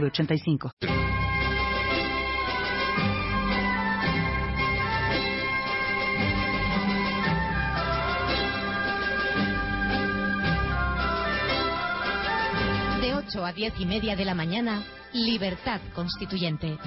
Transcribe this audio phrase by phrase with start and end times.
[0.00, 0.70] 906985.
[13.00, 16.78] De 8 a 10 y media de la mañana, Libertad Constituyente.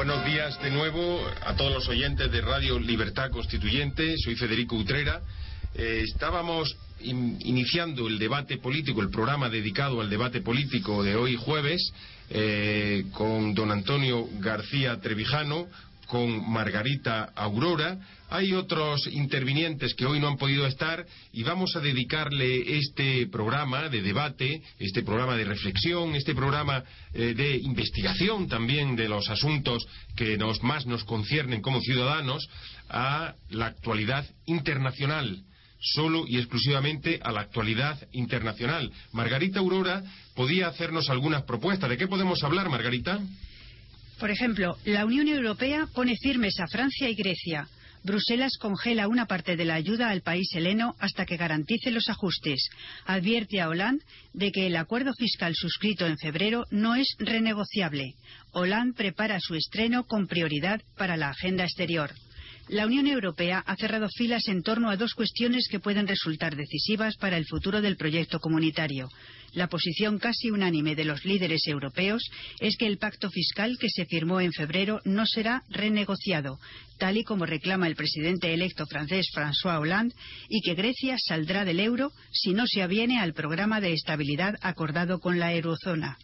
[0.00, 4.16] Buenos días de nuevo a todos los oyentes de Radio Libertad Constituyente.
[4.16, 5.20] Soy Federico Utrera.
[5.74, 11.36] Eh, estábamos in- iniciando el debate político, el programa dedicado al debate político de hoy
[11.36, 11.92] jueves,
[12.30, 15.66] eh, con don Antonio García Trevijano,
[16.06, 17.98] con Margarita Aurora.
[18.30, 23.88] Hay otros intervinientes que hoy no han podido estar y vamos a dedicarle este programa
[23.88, 29.84] de debate, este programa de reflexión, este programa eh, de investigación también de los asuntos
[30.16, 32.48] que nos, más nos conciernen como ciudadanos
[32.88, 35.42] a la actualidad internacional
[35.82, 38.92] solo y exclusivamente a la actualidad internacional.
[39.12, 40.02] Margarita Aurora
[40.36, 41.88] podía hacernos algunas propuestas.
[41.90, 43.18] ¿De qué podemos hablar, Margarita?
[44.20, 47.66] Por ejemplo, la Unión Europea pone firmes a Francia y Grecia.
[48.02, 52.70] Bruselas congela una parte de la ayuda al país heleno hasta que garantice los ajustes.
[53.04, 58.14] Advierte a Hollande de que el acuerdo fiscal suscrito en febrero no es renegociable.
[58.52, 62.10] Hollande prepara su estreno con prioridad para la agenda exterior.
[62.70, 67.16] La Unión Europea ha cerrado filas en torno a dos cuestiones que pueden resultar decisivas
[67.16, 69.08] para el futuro del proyecto comunitario.
[69.54, 72.22] La posición casi unánime de los líderes europeos
[72.60, 76.60] es que el pacto fiscal que se firmó en febrero no será renegociado,
[76.96, 80.14] tal y como reclama el presidente electo francés François Hollande,
[80.48, 85.18] y que Grecia saldrá del euro si no se aviene al programa de estabilidad acordado
[85.18, 86.18] con la eurozona.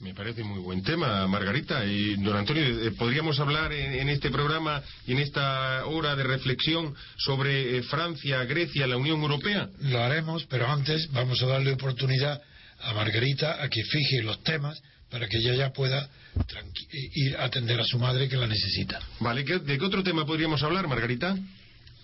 [0.00, 1.84] Me parece muy buen tema, Margarita.
[1.86, 6.24] Y, don Antonio, eh, ¿podríamos hablar en, en este programa y en esta hora de
[6.24, 9.68] reflexión sobre eh, Francia, Grecia, la Unión Europea?
[9.80, 12.42] Lo haremos, pero antes vamos a darle oportunidad
[12.82, 16.02] a Margarita a que fije los temas para que ella ya pueda
[16.36, 19.00] eh, ir a atender a su madre que la necesita.
[19.20, 21.34] Vale, ¿qué- ¿de qué otro tema podríamos hablar, Margarita?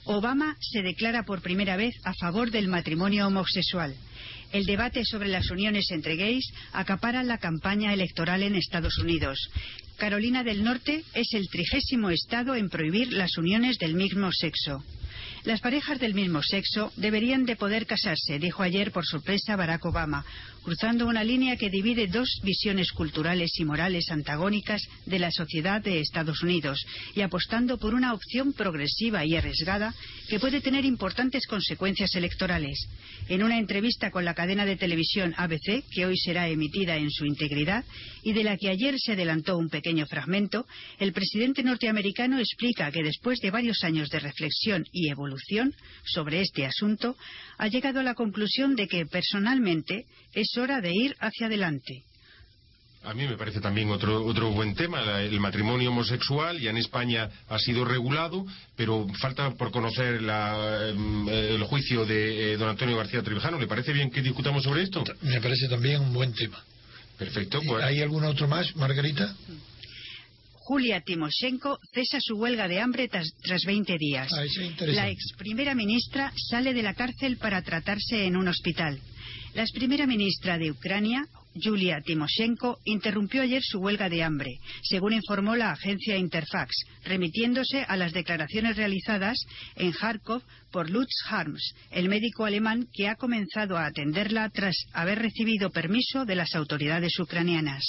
[0.04, 3.94] Obama se declara por primera vez a favor del matrimonio homosexual.
[4.52, 9.38] El debate sobre las uniones entre gays acapara la campaña electoral en Estados Unidos.
[9.96, 14.82] Carolina del Norte es el trigésimo estado en prohibir las uniones del mismo sexo.
[15.44, 20.24] Las parejas del mismo sexo deberían de poder casarse, dijo ayer por sorpresa Barack Obama,
[20.62, 26.00] cruzando una línea que divide dos visiones culturales y morales antagónicas de la sociedad de
[26.00, 26.84] Estados Unidos
[27.14, 29.94] y apostando por una opción progresiva y arriesgada
[30.30, 32.78] que puede tener importantes consecuencias electorales.
[33.28, 37.26] En una entrevista con la cadena de televisión ABC, que hoy será emitida en su
[37.26, 37.84] integridad
[38.22, 40.68] y de la que ayer se adelantó un pequeño fragmento,
[41.00, 45.74] el presidente norteamericano explica que después de varios años de reflexión y evolución
[46.04, 47.16] sobre este asunto,
[47.58, 52.04] ha llegado a la conclusión de que personalmente es hora de ir hacia adelante.
[53.02, 56.60] A mí me parece también otro, otro buen tema, la- el matrimonio homosexual.
[56.60, 58.44] Ya en España ha sido regulado,
[58.76, 63.58] pero falta por conocer la, em, el juicio de eh, don Antonio García Trevijano.
[63.58, 65.02] ¿Le parece bien que discutamos sobre esto?
[65.22, 66.62] Me parece también un buen tema.
[67.18, 67.60] Perfecto.
[67.66, 69.34] Pues, ¿Hay algún otro más, Margarita?
[70.52, 74.28] Julia Timoshenko cesa su huelga de hambre tras, tras 20 días.
[74.32, 74.92] Ah, es interesante.
[74.92, 79.00] La ex primera ministra sale de la cárcel para tratarse en un hospital.
[79.54, 81.24] La ex primera ministra de Ucrania,
[81.54, 86.74] Yulia Timoshenko, interrumpió ayer su huelga de hambre, según informó la agencia Interfax,
[87.04, 89.38] remitiéndose a las declaraciones realizadas
[89.76, 95.18] en Kharkov por Lutz Harms, el médico alemán que ha comenzado a atenderla tras haber
[95.18, 97.82] recibido permiso de las autoridades ucranianas.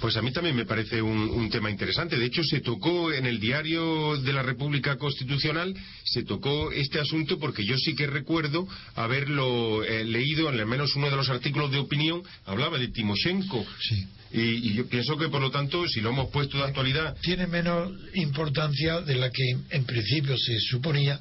[0.00, 2.18] Pues a mí también me parece un, un tema interesante.
[2.18, 5.74] De hecho, se tocó en el diario de la República Constitucional,
[6.04, 10.94] se tocó este asunto porque yo sí que recuerdo haberlo eh, leído en al menos
[10.96, 13.64] uno de los artículos de opinión, hablaba de Timoshenko.
[13.80, 14.06] Sí.
[14.32, 17.46] Y, y yo pienso que, por lo tanto, si lo hemos puesto de actualidad, Tiene
[17.46, 21.20] menos importancia de la que en principio se suponía,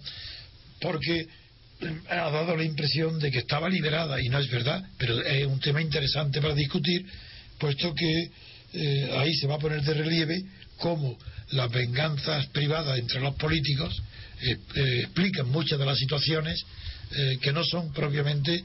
[0.81, 1.27] porque
[2.09, 5.59] ha dado la impresión de que estaba liberada y no es verdad, pero es un
[5.59, 7.05] tema interesante para discutir
[7.59, 8.29] puesto que
[8.73, 10.43] eh, ahí se va a poner de relieve
[10.77, 11.17] cómo
[11.51, 14.01] las venganzas privadas entre los políticos
[14.41, 16.63] eh, eh, explican muchas de las situaciones
[17.41, 18.63] que no son propiamente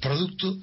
[0.00, 0.58] producto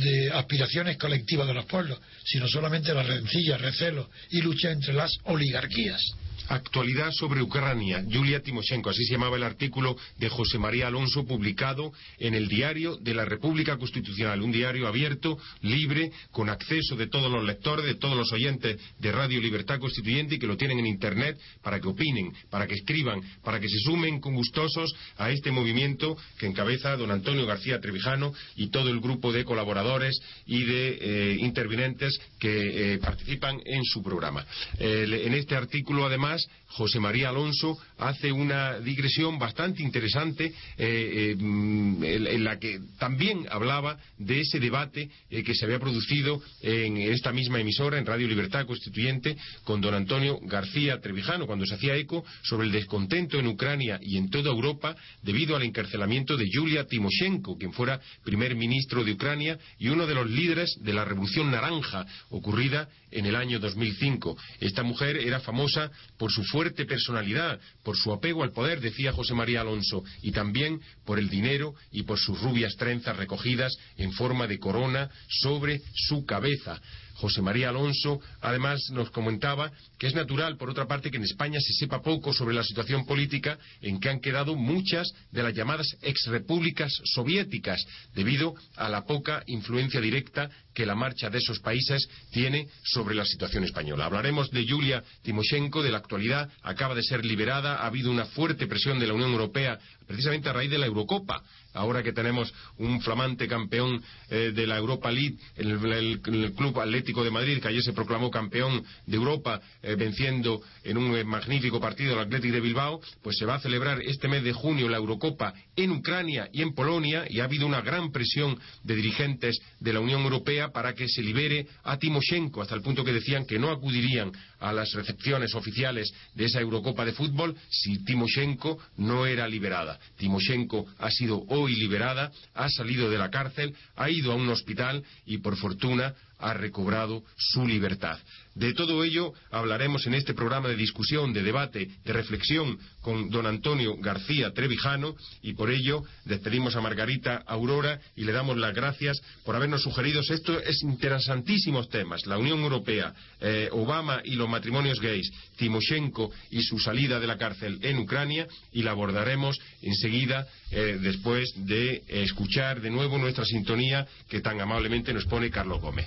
[0.00, 5.10] de aspiraciones colectivas de los pueblos, sino solamente las rencillas, recelos y lucha entre las
[5.24, 6.00] oligarquías.
[6.48, 8.04] Actualidad sobre Ucrania.
[8.06, 12.96] Yulia Timoshenko, así se llamaba el artículo de José María Alonso publicado en el diario
[12.96, 17.96] de la República Constitucional, un diario abierto, libre, con acceso de todos los lectores, de
[17.96, 21.88] todos los oyentes de Radio Libertad Constituyente y que lo tienen en Internet para que
[21.88, 26.96] opinen, para que escriban, para que se sumen con gustosos a este movimiento que encabeza
[26.96, 32.94] don Antonio García Trevijano y todo el grupo de colaboradores y de eh, intervinientes que
[32.94, 34.46] eh, participan en su programa.
[34.78, 41.30] en este artículo, además, atrás José María Alonso hace una digresión bastante interesante eh, eh,
[41.38, 47.32] en, la que también hablaba de ese debate eh, que se había producido en esta
[47.32, 52.24] misma emisora, en Radio Libertad Constituyente, con don Antonio García Trevijano, cuando se hacía eco
[52.42, 57.56] sobre el descontento en Ucrania y en toda Europa debido al encarcelamiento de Yulia Timoshenko,
[57.56, 62.06] quien fuera primer ministro de Ucrania y uno de los líderes de la Revolución Naranja
[62.28, 64.36] ocurrida en el año 2005.
[64.60, 69.34] Esta mujer era famosa por su fuerte personalidad, por su apego al poder, decía José
[69.34, 74.48] María Alonso, y también por el dinero y por sus rubias trenzas recogidas en forma
[74.48, 76.80] de corona sobre su cabeza.
[77.16, 81.60] José María Alonso, además, nos comentaba que es natural, por otra parte, que en España
[81.60, 85.96] se sepa poco sobre la situación política en que han quedado muchas de las llamadas
[86.02, 87.84] exrepúblicas soviéticas,
[88.14, 93.24] debido a la poca influencia directa que la marcha de esos países tiene sobre la
[93.24, 94.04] situación española.
[94.04, 98.66] Hablaremos de Yulia Timoshenko, de la actualidad, acaba de ser liberada, ha habido una fuerte
[98.66, 101.42] presión de la Unión Europea, precisamente a raíz de la Eurocopa,
[101.74, 106.20] ahora que tenemos un flamante campeón eh, de la Europa League, en el,
[106.56, 111.16] Club Atlético de Madrid, que ayer se proclamó campeón de Europa, eh, venciendo en un
[111.16, 114.52] eh, magnífico partido al Atlético de Bilbao, pues se va a celebrar este mes de
[114.52, 118.96] junio la Eurocopa en Ucrania y en Polonia, y ha habido una gran presión de
[118.96, 123.12] dirigentes de la Unión Europea para que se libere a Timoshenko, hasta el punto que
[123.12, 128.78] decían que no acudirían a las recepciones oficiales de esa Eurocopa de fútbol si Timoshenko
[128.96, 129.95] no era liberada.
[130.16, 135.04] Timoshenko ha sido hoy liberada, ha salido de la cárcel, ha ido a un hospital
[135.26, 138.18] y por fortuna ha recobrado su libertad.
[138.54, 143.46] De todo ello hablaremos en este programa de discusión, de debate, de reflexión con don
[143.46, 149.20] Antonio García Trevijano y por ello despedimos a Margarita Aurora y le damos las gracias
[149.44, 152.24] por habernos sugerido estos interesantísimos temas.
[152.26, 157.36] La Unión Europea, eh, Obama y los matrimonios gays, Timoshenko y su salida de la
[157.36, 164.06] cárcel en Ucrania y la abordaremos enseguida eh, después de escuchar de nuevo nuestra sintonía
[164.30, 166.06] que tan amablemente nos pone Carlos Gómez.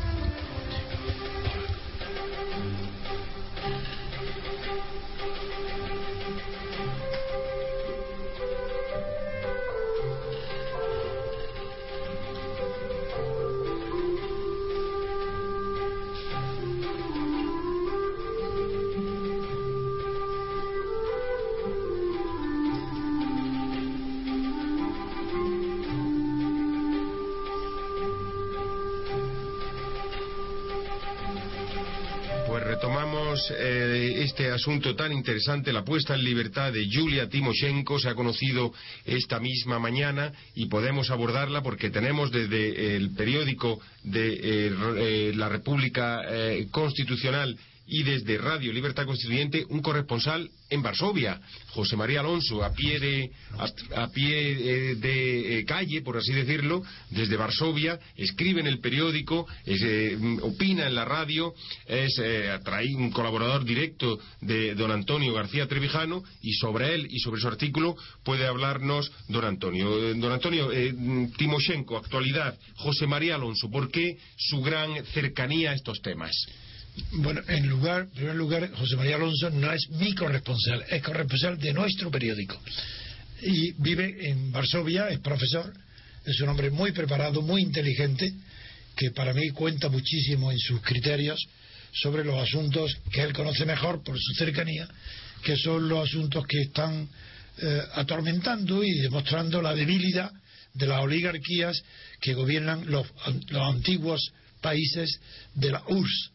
[33.49, 38.73] Eh, este asunto tan interesante, la puesta en libertad de Yulia Timoshenko, se ha conocido
[39.05, 45.49] esta misma mañana y podemos abordarla porque tenemos desde el periódico de eh, eh, la
[45.49, 46.21] República
[46.71, 47.57] Constitucional
[47.91, 53.31] y desde Radio Libertad Constituyente un corresponsal en Varsovia, José María Alonso, a pie de,
[53.95, 59.45] a, pie eh, de eh, calle, por así decirlo, desde Varsovia, escribe en el periódico,
[59.65, 61.53] eh, opina en la radio,
[61.85, 62.17] es
[62.95, 67.97] un colaborador directo de don Antonio García Trevijano y sobre él y sobre su artículo
[68.23, 70.15] puede hablarnos don Antonio.
[70.15, 70.69] Don Antonio,
[71.37, 76.31] Timoshenko, actualidad, José María Alonso, ¿por qué su gran cercanía a estos temas?
[77.13, 81.73] Bueno, en lugar, primer lugar, José María Alonso no es mi corresponsal, es corresponsal de
[81.73, 82.59] nuestro periódico.
[83.41, 85.73] Y vive en Varsovia, es profesor,
[86.25, 88.33] es un hombre muy preparado, muy inteligente,
[88.95, 91.39] que para mí cuenta muchísimo en sus criterios
[91.93, 94.87] sobre los asuntos que él conoce mejor por su cercanía,
[95.43, 97.07] que son los asuntos que están
[97.57, 100.31] eh, atormentando y demostrando la debilidad
[100.73, 101.81] de las oligarquías
[102.19, 103.07] que gobiernan los
[103.53, 104.31] antiguos
[104.61, 105.19] países
[105.55, 106.31] de la URSS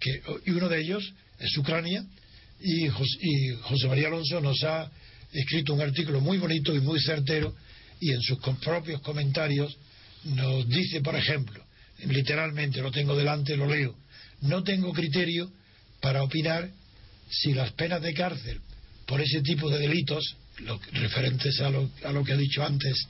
[0.00, 2.04] que, y uno de ellos es Ucrania,
[2.60, 4.90] y José, María Alonso nos ha
[5.32, 7.54] escrito un artículo muy bonito y muy certero,
[8.00, 9.76] y en sus propios comentarios
[10.24, 11.64] nos dice, por ejemplo,
[12.04, 13.96] literalmente lo tengo delante, lo leo,
[14.42, 15.50] no tengo criterio
[16.00, 16.70] para opinar
[17.30, 18.60] si las penas de cárcel
[19.06, 23.06] por ese tipo de delitos, lo, referentes a lo, a lo que ha dicho antes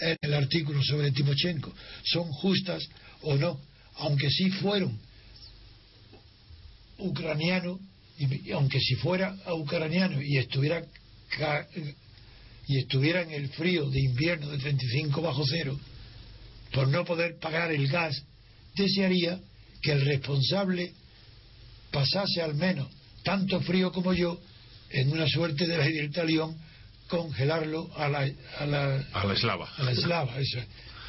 [0.00, 1.72] en el artículo sobre Timochenko,
[2.04, 2.82] son justas
[3.22, 3.60] o no,
[3.96, 4.98] aunque sí fueron
[6.98, 7.78] ucraniano,
[8.18, 10.84] y, aunque si fuera ucraniano y estuviera
[12.66, 15.78] y estuviera en el frío de invierno de 35 bajo cero,
[16.72, 18.22] por no poder pagar el gas,
[18.74, 19.40] desearía
[19.82, 20.92] que el responsable
[21.90, 22.88] pasase al menos
[23.22, 24.40] tanto frío como yo
[24.90, 26.56] en una suerte de la talión
[27.08, 29.68] congelarlo a la, a la, a la eslava.
[29.76, 30.58] A la eslava, eso.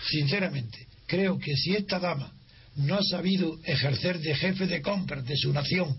[0.10, 2.32] Sinceramente, creo que si esta dama
[2.76, 5.98] no ha sabido ejercer de jefe de compras de su nación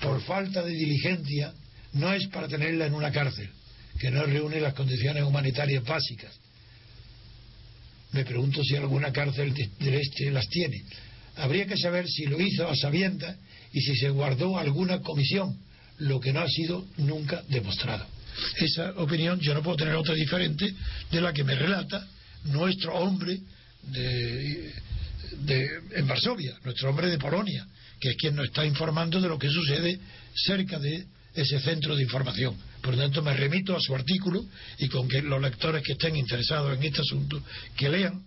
[0.00, 1.52] por falta de diligencia,
[1.94, 3.50] no es para tenerla en una cárcel,
[3.98, 6.32] que no reúne las condiciones humanitarias básicas.
[8.12, 10.82] Me pregunto si alguna cárcel del este las tiene.
[11.36, 13.36] Habría que saber si lo hizo a sabiendas
[13.72, 15.58] y si se guardó alguna comisión,
[15.98, 18.06] lo que no ha sido nunca demostrado.
[18.60, 20.72] Esa opinión yo no puedo tener otra diferente
[21.10, 22.06] de la que me relata
[22.44, 23.40] nuestro hombre
[23.82, 24.72] de,
[25.92, 27.66] en Varsovia, nuestro hombre de Polonia,
[28.00, 29.98] que es quien nos está informando de lo que sucede
[30.34, 32.56] cerca de ese centro de información.
[32.82, 34.44] Por lo tanto, me remito a su artículo
[34.78, 37.42] y con que los lectores que estén interesados en este asunto,
[37.76, 38.22] que lean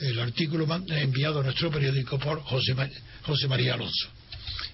[0.00, 2.74] el artículo enviado a nuestro periódico por José,
[3.22, 4.08] José María Alonso.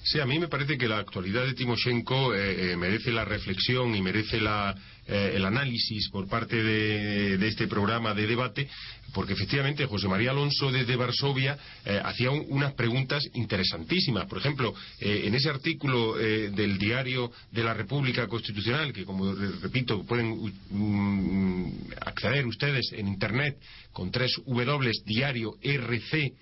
[0.03, 3.95] Sí, a mí me parece que la actualidad de Timoshenko eh, eh, merece la reflexión
[3.95, 4.75] y merece la,
[5.11, 8.69] eh, el análisis por parte de, este programa de debate,
[9.13, 11.59] porque efectivamente José María Alonso desde Varsovia
[12.05, 14.27] hacía unas preguntas interesantísimas.
[14.27, 20.53] Por ejemplo, en ese artículo del diario de la República Constitucional, que como repito, pueden
[20.71, 21.73] mm,
[22.07, 23.59] acceder ustedes en Internet
[23.93, 26.33] con tres W diario RC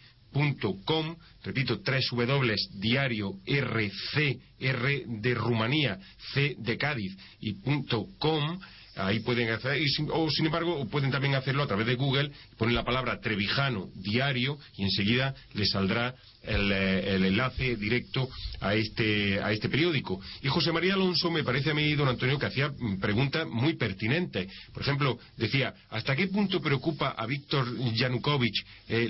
[0.85, 5.99] com, repito, tres W, diario RC, R de Rumanía,
[6.35, 8.59] C de Cádiz y punto com,
[8.97, 9.81] ahí pueden hacer,
[10.13, 14.59] o sin embargo, pueden también hacerlo a través de Google, ponen la palabra Trevijano diario
[14.77, 16.15] y enseguida les saldrá
[16.49, 18.29] eh, el, enlace directo
[18.61, 20.21] a este, a este periódico.
[20.43, 24.49] Y José María Alonso me parece a mí, don Antonio, que hacía preguntas muy pertinentes.
[24.73, 29.09] Por ejemplo, decía, ¿hasta qué punto preocupa a Víctor Yanukovych, eh,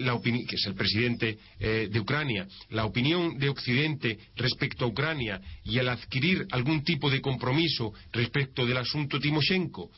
[0.49, 5.79] que es el presidente eh, de Ucrania, la opinión de Occidente respecto a Ucrania y
[5.79, 9.91] el adquirir algún tipo de compromiso respecto del asunto Timoshenko?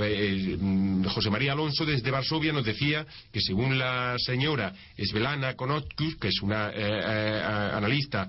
[0.00, 6.16] Eh, mm, José María Alonso desde Varsovia nos decía que según la señora Svelana Konotkus,
[6.16, 7.42] que es una eh, eh,
[7.74, 8.28] analista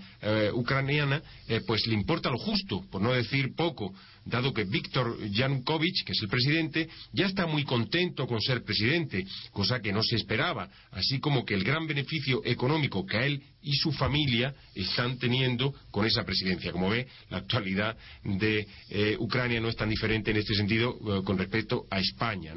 [0.53, 1.21] ucraniana,
[1.65, 3.93] pues le importa lo justo, por no decir poco,
[4.25, 9.25] dado que Víctor Yanukovych, que es el presidente, ya está muy contento con ser presidente,
[9.51, 13.41] cosa que no se esperaba, así como que el gran beneficio económico que a él
[13.61, 16.71] y su familia están teniendo con esa presidencia.
[16.71, 21.23] Como ve, la actualidad de eh, Ucrania no es tan diferente en este sentido eh,
[21.23, 22.53] con respecto a España.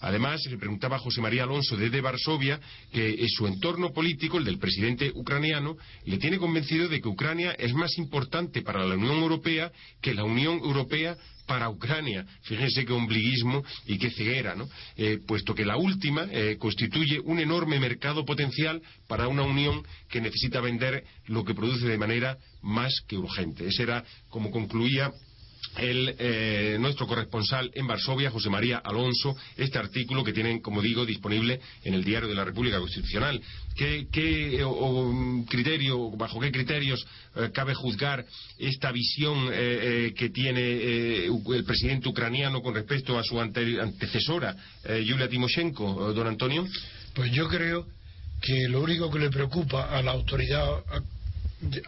[0.00, 2.60] Además, se preguntaba José María Alonso desde Varsovia
[2.92, 7.74] que su entorno político, el del presidente ucraniano, le tiene convencido de que Ucrania es
[7.74, 11.03] más importante para la Unión Europea que la Unión Europea
[11.46, 12.24] para Ucrania.
[12.42, 14.54] Fíjense qué ombliguismo y qué ceguera.
[14.96, 20.20] Eh, puesto que la última eh, constituye un enorme mercado potencial para una Unión que
[20.20, 23.66] necesita vender lo que produce de manera más que urgente.
[23.66, 25.12] Ese era como concluía
[25.76, 31.04] el, eh, nuestro corresponsal en Varsovia, José María Alonso, este artículo que tienen, como digo,
[31.04, 33.40] disponible en el Diario de la República Constitucional.
[33.76, 34.06] ¿Qué,
[35.48, 37.04] criterio, bajo qué criterios
[37.36, 38.24] eh, cabe juzgar
[38.58, 44.56] esta visión eh, que tiene el presidente ucraniano con respecto a su antecesora,
[45.04, 46.64] Yulia Timoshenko, don Antonio?
[47.14, 47.86] Pues yo creo
[48.40, 50.84] que lo único que le preocupa a la autoridad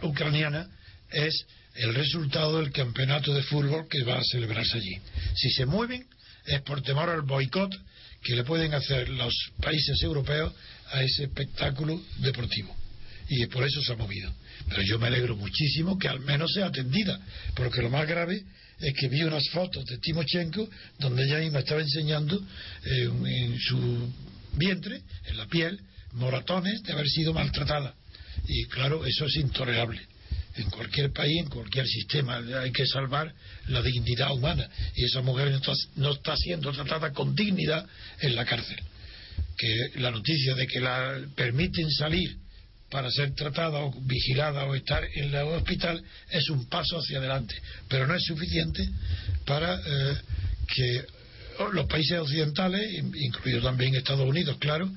[0.01, 0.67] ucraniana
[1.11, 1.45] es
[1.75, 4.97] el resultado del campeonato de fútbol que va a celebrarse allí.
[5.35, 6.05] Si se mueven
[6.45, 7.71] es por temor al boicot
[8.23, 10.53] que le pueden hacer los países europeos
[10.91, 12.75] a ese espectáculo deportivo.
[13.29, 14.33] Y por eso se ha movido.
[14.69, 17.19] Pero yo me alegro muchísimo que al menos sea atendida,
[17.55, 18.43] porque lo más grave
[18.79, 22.41] es que vi unas fotos de Timochenko donde ella misma estaba enseñando
[22.85, 24.13] eh, en su
[24.53, 25.79] vientre, en la piel,
[26.13, 27.93] moratones de haber sido maltratada.
[28.47, 30.01] Y claro, eso es intolerable
[30.57, 32.37] en cualquier país, en cualquier sistema.
[32.61, 33.33] Hay que salvar
[33.67, 34.67] la dignidad humana.
[34.95, 35.59] Y esa mujer
[35.95, 37.85] no está, siendo tratada con dignidad
[38.19, 38.77] en la cárcel.
[39.57, 42.37] Que la noticia de que la permiten salir
[42.89, 47.55] para ser tratada o vigilada o estar en el hospital es un paso hacia adelante.
[47.87, 48.87] Pero no es suficiente
[49.45, 50.17] para eh,
[50.73, 51.05] que
[51.73, 54.89] los países occidentales, incluido también Estados Unidos, claro,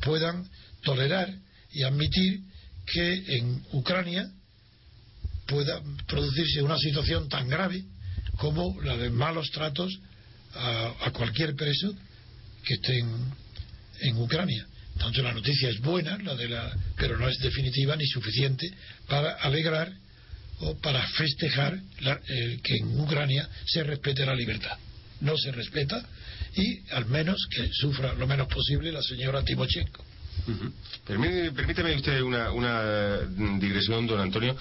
[0.00, 0.48] puedan
[0.82, 1.28] tolerar
[1.72, 2.40] y admitir
[2.86, 4.30] que en Ucrania
[5.46, 7.84] pueda producirse una situación tan grave
[8.36, 9.92] como la de malos tratos
[10.54, 11.94] a, cualquier preso
[12.64, 14.66] que esté en, Ucrania.
[14.98, 18.70] Tanto la noticia es buena, la de la, pero no es definitiva ni suficiente
[19.08, 19.92] para alegrar
[20.60, 21.80] o para festejar
[22.62, 24.76] que en Ucrania se respete la libertad.
[25.20, 26.04] No se respeta
[26.56, 30.04] y al menos que sufra lo menos posible la señora Timochenko.
[31.06, 33.20] Permíteme usted una, una
[33.58, 34.56] digresión, don Antonio.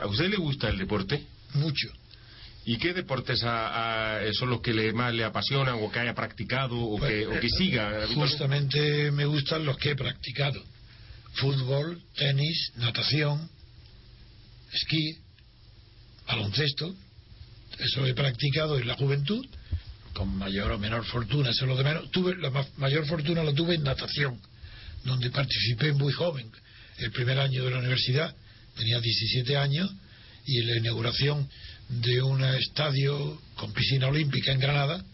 [0.00, 1.26] ¿A usted le gusta el deporte?
[1.54, 1.88] Mucho.
[2.68, 7.00] ¿Y qué deportes son los que le, más le apasionan o que haya practicado o,
[7.00, 8.04] que, o que, siga?
[8.04, 10.60] Eh, justamente me gustan los que he practicado.
[11.34, 13.48] Fútbol, tenis, natación,
[14.72, 15.16] esquí,
[16.26, 16.92] baloncesto.
[17.78, 19.46] Eso he practicado en la juventud,
[20.12, 22.10] con mayor o menor fortuna, eso es lo de menos.
[22.10, 24.40] Tuve, la mayor fortuna la tuve en natación,
[25.04, 26.50] donde participé muy joven.
[26.98, 28.34] El primer año de la universidad,
[28.76, 29.90] tenía 17 años,
[30.46, 31.48] y en la inauguración
[31.88, 35.04] de un estadio con piscina olímpica en Granada,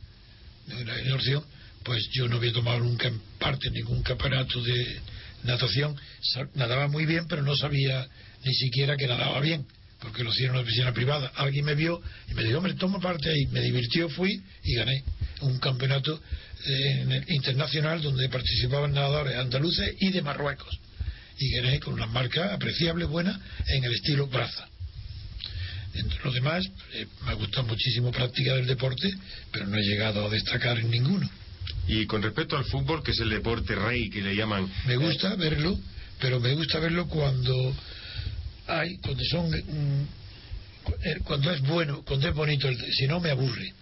[0.67, 1.45] de una inauguración,
[1.83, 5.01] pues yo no había tomado nunca en parte ningún campeonato de
[5.45, 5.97] natación.
[6.55, 8.07] Nadaba muy bien, pero no sabía
[8.45, 9.67] ni siquiera que nadaba bien,
[10.03, 11.33] porque lo hicieron en una piscina privada.
[11.37, 13.47] Alguien me vio y me dijo, hombre, toma parte ahí.
[13.47, 15.05] Me divirtió, fui y gané
[15.43, 16.21] un campeonato
[16.67, 20.79] eh, internacional donde participaban nadadores andaluces y de Marruecos.
[21.39, 24.69] Y gané con una marca apreciable, buena, en el estilo braza.
[25.95, 29.09] Entre los demás, eh, me gusta muchísimo práctica del deporte,
[29.53, 31.31] pero no he llegado a destacar en ninguno.
[31.87, 34.69] Y con respecto al fútbol, que es el deporte rey que le llaman.
[34.87, 35.79] Me gusta verlo,
[36.21, 37.75] pero me gusta verlo cuando
[38.67, 39.51] hay, cuando son.
[39.51, 40.07] Mm,
[41.05, 43.73] eh, cuando es bueno, cuando es bonito, si no me aburre.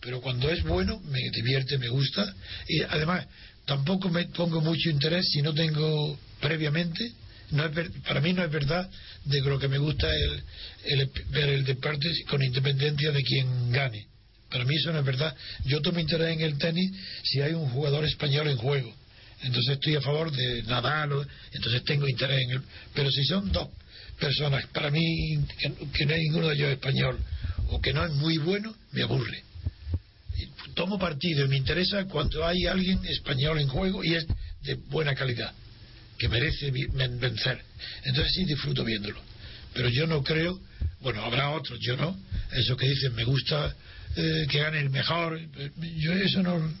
[0.00, 2.32] Pero cuando es bueno, me divierte, me gusta.
[2.68, 3.26] Y además,
[3.64, 7.12] tampoco me pongo mucho interés si no tengo previamente
[7.50, 8.88] no es para mí no es verdad
[9.24, 10.42] de que lo que me gusta es
[10.84, 14.06] el, ver el deporte con independencia de quien gane.
[14.50, 15.34] Para mí eso no es verdad.
[15.64, 16.90] Yo tomo interés en el tenis
[17.22, 18.94] si hay un jugador español en juego.
[19.42, 22.62] Entonces estoy a favor de Nadal, entonces tengo interés en él.
[22.94, 23.68] Pero si son dos
[24.18, 27.18] personas, para mí, que, no hay ninguno de ellos español,
[27.68, 29.42] o que no es muy bueno, me aburre.
[30.74, 34.26] tomo partido y me interesa cuando hay alguien español en juego y es
[34.62, 35.52] de buena calidad
[36.18, 37.60] que merece vencer.
[38.04, 39.20] Entonces sí disfruto viéndolo.
[39.72, 40.60] Pero yo no creo,
[41.00, 42.16] bueno, habrá otros, yo no,
[42.52, 43.74] eso que dicen, me gusta
[44.16, 45.40] eh, que gane el mejor,
[45.76, 46.72] yo eso no,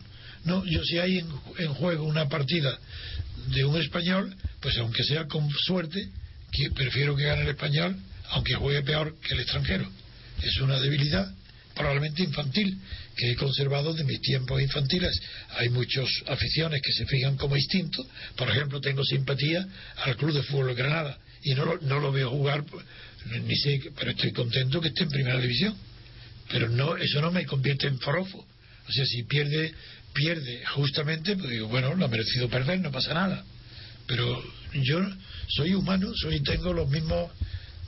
[0.44, 2.78] no yo si hay en, juego una partida
[3.48, 6.08] de un español, pues aunque sea con suerte,
[6.74, 7.96] prefiero que gane el español,
[8.30, 9.90] aunque juegue peor que el extranjero.
[10.42, 11.32] Es una debilidad
[11.74, 12.78] probablemente infantil,
[13.16, 15.20] que he conservado de mis tiempos infantiles.
[15.58, 18.04] Hay muchas aficiones que se fijan como instinto.
[18.36, 19.66] Por ejemplo, tengo simpatía
[20.04, 22.64] al Club de Fútbol de Granada y no lo, no lo veo jugar,
[23.42, 25.76] ni sé, pero estoy contento que esté en primera división.
[26.50, 28.46] Pero no, eso no me convierte en forofo.
[28.86, 29.72] O sea, si pierde,
[30.12, 33.44] pierde justamente, pues digo, bueno, lo ha merecido perder, no pasa nada.
[34.06, 34.42] Pero
[34.82, 35.00] yo
[35.48, 37.30] soy humano, soy tengo los mismos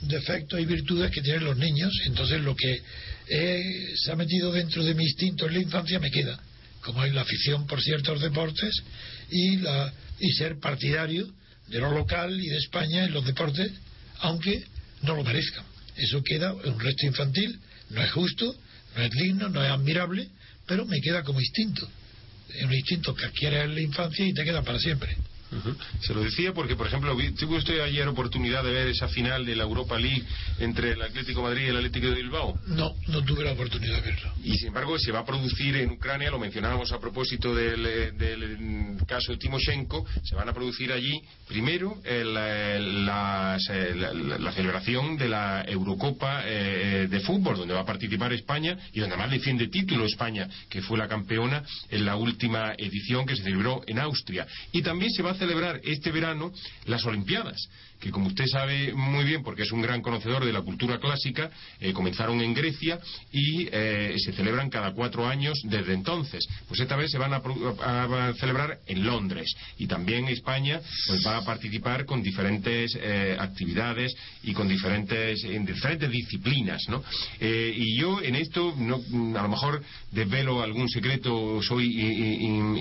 [0.01, 2.81] defectos y virtudes que tienen los niños, entonces lo que
[3.95, 6.39] se ha metido dentro de mi instinto en la infancia me queda,
[6.81, 8.73] como hay la afición por ciertos deportes
[9.29, 11.27] y, la, y ser partidario
[11.67, 13.71] de lo local y de España en los deportes,
[14.19, 14.63] aunque
[15.01, 15.65] no lo merezcan.
[15.95, 18.55] Eso queda en un resto infantil, no es justo,
[18.95, 20.29] no es digno, no es admirable,
[20.65, 21.89] pero me queda como instinto.
[22.53, 25.17] Es un instinto que adquiere en la infancia y te queda para siempre.
[26.01, 29.55] Se lo decía porque, por ejemplo, ¿tuvo usted ayer oportunidad de ver esa final de
[29.55, 30.23] la Europa League
[30.59, 32.59] entre el Atlético Madrid y el Atlético de Bilbao?
[32.67, 34.33] No, no tuve la oportunidad de verlo.
[34.43, 38.97] Y sin embargo, se va a producir en Ucrania, lo mencionábamos a propósito del, eh,
[39.07, 43.57] caso de Timoshenko, se van a producir allí, primero, la,
[44.53, 49.31] celebración de la Eurocopa eh, de fútbol, donde va a participar España y donde además
[49.31, 53.99] defiende título España, que fue la campeona en la última edición que se celebró en
[53.99, 54.47] Austria.
[54.71, 56.51] Y también se va a celebrar este verano
[56.85, 60.61] las Olimpiadas que como usted sabe muy bien, porque es un gran conocedor de la
[60.61, 62.99] cultura clásica, eh, comenzaron en Grecia
[63.31, 66.47] y eh, se celebran cada cuatro años desde entonces.
[66.67, 67.41] Pues esta vez se van a,
[68.35, 74.53] celebrar en Londres y también España pues va a participar con diferentes eh, actividades y
[74.53, 77.03] con diferentes, en diferentes disciplinas, ¿no?
[77.39, 78.95] y yo en esto, no,
[79.37, 81.85] a lo mejor desvelo algún secreto, soy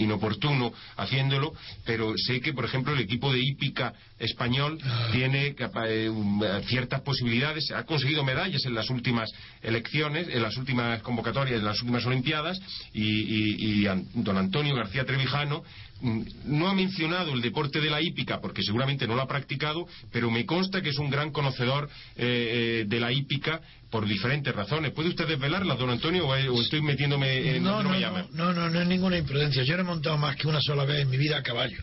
[0.00, 5.05] inoportuno haciéndolo, pero sé que, por ejemplo, el equipo de hípica español Ah.
[5.12, 9.30] Tiene capa- eh, eh, ciertas posibilidades, ha conseguido medallas en las últimas
[9.62, 12.58] elecciones, en las últimas convocatorias, en las últimas Olimpiadas,
[12.92, 15.62] y, y- y don Antonio García Trevijano
[16.00, 19.86] mm, no ha mencionado el deporte de la hípica porque seguramente no lo ha practicado,
[20.12, 24.54] pero me consta que es un gran conocedor eh, eh, de la hípica por diferentes
[24.54, 24.92] razones.
[24.92, 28.80] ¿Puede usted desvelarla, don Antonio, o, estoy metiéndome en no, no, no, no, no, no
[28.80, 29.62] es ninguna imprudencia.
[29.62, 31.78] Yo no he montado más que una sola vez en mi vida a caballo,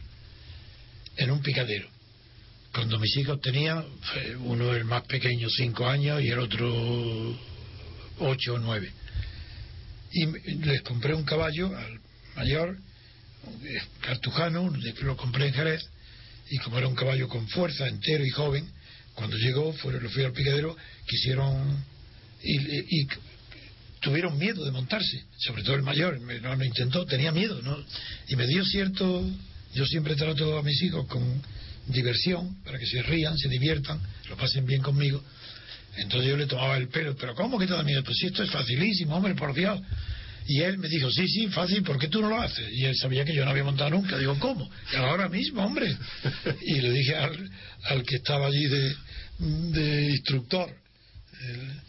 [1.17, 1.87] en un picadero.
[2.73, 3.85] Cuando mis hijos tenían,
[4.39, 7.37] uno el más pequeño, cinco años, y el otro
[8.19, 8.91] ocho o nueve.
[10.11, 10.25] Y
[10.65, 11.99] les compré un caballo al
[12.35, 12.77] mayor,
[14.01, 15.81] cartujano, lo compré en Jerez,
[16.49, 18.67] y como era un caballo con fuerza, entero y joven,
[19.13, 20.75] cuando llegó, lo fui al picadero,
[21.07, 21.83] quisieron
[22.41, 23.07] y, y-
[24.01, 27.77] tuvieron miedo de montarse, sobre todo el mayor, no lo intentó, tenía miedo, ¿no?
[28.27, 29.25] Y me dio cierto,
[29.73, 31.41] yo siempre trato a mis hijos con
[31.87, 35.23] diversión, para que se rían, se diviertan, lo pasen bien conmigo.
[35.97, 38.03] Entonces yo le tomaba el pelo, pero ¿cómo que te da miedo?
[38.03, 39.79] Pues si esto es facilísimo, hombre, por Dios.
[40.45, 42.67] Y él me dijo, sí, sí, fácil, ¿por qué tú no lo haces?
[42.73, 44.17] Y él sabía que yo no había montado nunca.
[44.17, 44.69] Digo, ¿cómo?
[44.91, 45.95] "Y ahora mismo, hombre.
[46.61, 47.49] Y le dije al,
[47.85, 48.95] al que estaba allí de,
[49.39, 50.69] de instructor,
[51.41, 51.81] el-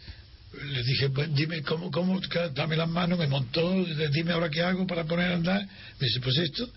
[0.71, 2.21] le dije, pues dime cómo, cómo,
[2.53, 5.61] dame las manos, me montó, dime ahora qué hago para poner a andar.
[5.99, 6.69] Me dice, pues esto,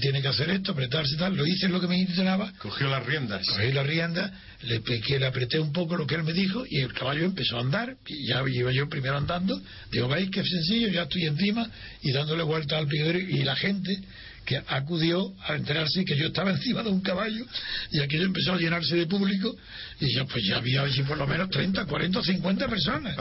[0.00, 1.36] tiene que hacer esto, apretarse tal.
[1.36, 3.46] Lo hice lo que me intencionaba, Cogió las riendas.
[3.46, 6.80] cogí la rienda, le piqué, le apreté un poco lo que él me dijo y
[6.80, 7.96] el caballo empezó a andar.
[8.06, 9.60] Y ya iba yo primero andando.
[9.90, 11.68] Digo, veis qué sencillo, ya estoy encima
[12.02, 13.98] y dándole vuelta al picadero y la gente
[14.46, 17.44] que acudió a enterarse que yo estaba encima de un caballo
[17.90, 19.54] y aquello empezó a llenarse de público
[20.00, 23.16] y ya pues ya había allí por lo menos 30, 40, 50 personas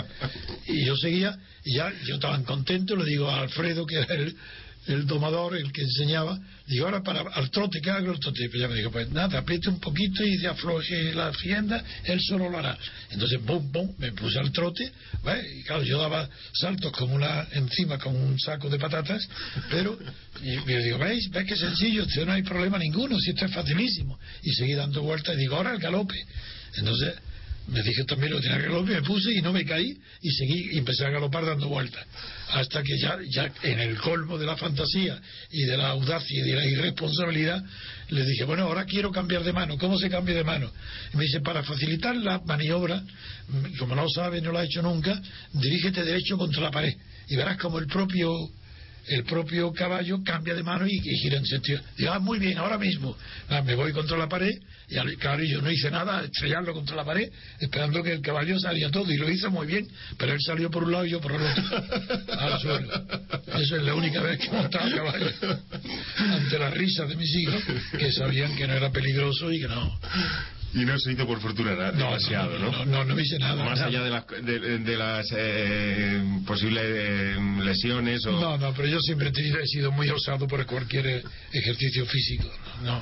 [0.67, 4.35] y yo seguía y ya yo estaba contento le digo a Alfredo que era el,
[4.87, 8.47] el domador, el que enseñaba, digo, ahora para al trote, ¿qué hago el trote?
[8.49, 12.19] Pues ya me dijo, pues nada, apriete un poquito y de afloje la rienda, él
[12.21, 12.77] solo lo hará.
[13.11, 14.91] Entonces, bum, bum, me puse al trote,
[15.23, 15.45] ¿ves?
[15.57, 19.27] y claro, yo daba saltos como una, encima con un saco de patatas,
[19.69, 19.97] pero,
[20.43, 21.29] y, y digo, ¿veis?
[21.31, 22.05] ¿Ves qué sencillo?
[22.25, 24.19] No hay problema ninguno, si esto es facilísimo.
[24.43, 26.15] Y seguí dando vueltas y digo, ahora el galope.
[26.77, 27.15] Entonces,
[27.67, 30.69] me dije también lo tenía que galope, me puse y no me caí y seguí
[30.73, 32.05] y empecé a galopar dando vueltas.
[32.49, 35.19] Hasta que ya, ya en el colmo de la fantasía
[35.51, 37.63] y de la audacia y de la irresponsabilidad,
[38.09, 39.77] le dije, bueno, ahora quiero cambiar de mano.
[39.79, 40.71] ¿Cómo se cambia de mano?
[41.13, 43.01] Y me dice, para facilitar la maniobra,
[43.79, 45.19] como no sabe, no lo ha hecho nunca,
[45.53, 46.93] dirígete derecho contra la pared.
[47.29, 48.31] Y verás como el propio
[49.07, 51.79] el propio caballo cambia de mano y, y gira en sentido.
[51.95, 53.15] Digo, ah, muy bien, ahora mismo.
[53.49, 54.53] Ah, me voy contra la pared
[54.89, 58.59] y al- claro, yo no hice nada, estrellarlo contra la pared, esperando que el caballo
[58.59, 61.19] salía todo y lo hizo muy bien, pero él salió por un lado y yo
[61.21, 61.63] por el otro,
[62.39, 62.93] al suelo.
[63.59, 65.31] Eso es la única vez que he montado a caballo.
[66.17, 67.61] Ante la risa de mis hijos,
[67.97, 69.99] que sabían que no era peligroso y que no.
[70.73, 72.69] Y no se hizo por fortuna na- No, demasiado, ¿no?
[72.69, 73.63] no, no, no hice nada.
[73.63, 73.85] Más nada.
[73.87, 78.31] allá de las, de, de las eh, posibles eh, lesiones o...
[78.33, 82.51] No, no, pero yo siempre he, sido muy osado por cualquier ejercicio físico.
[82.83, 83.01] No.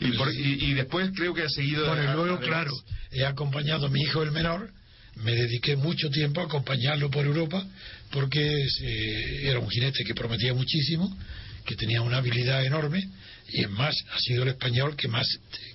[0.00, 1.84] Y, por- y- y después creo que ha seguido...
[2.04, 2.72] Y a- luego, claro,
[3.10, 4.70] he acompañado a mi hijo el menor,
[5.16, 7.66] me dediqué mucho tiempo a acompañarlo por Europa,
[8.10, 8.40] porque
[8.82, 11.16] eh, era un jinete que prometía muchísimo,
[11.64, 13.02] que tenía una habilidad enorme,
[13.50, 15.26] y es más, ha sido el español que más,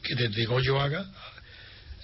[0.04, 1.06] que desde Goyo Haga,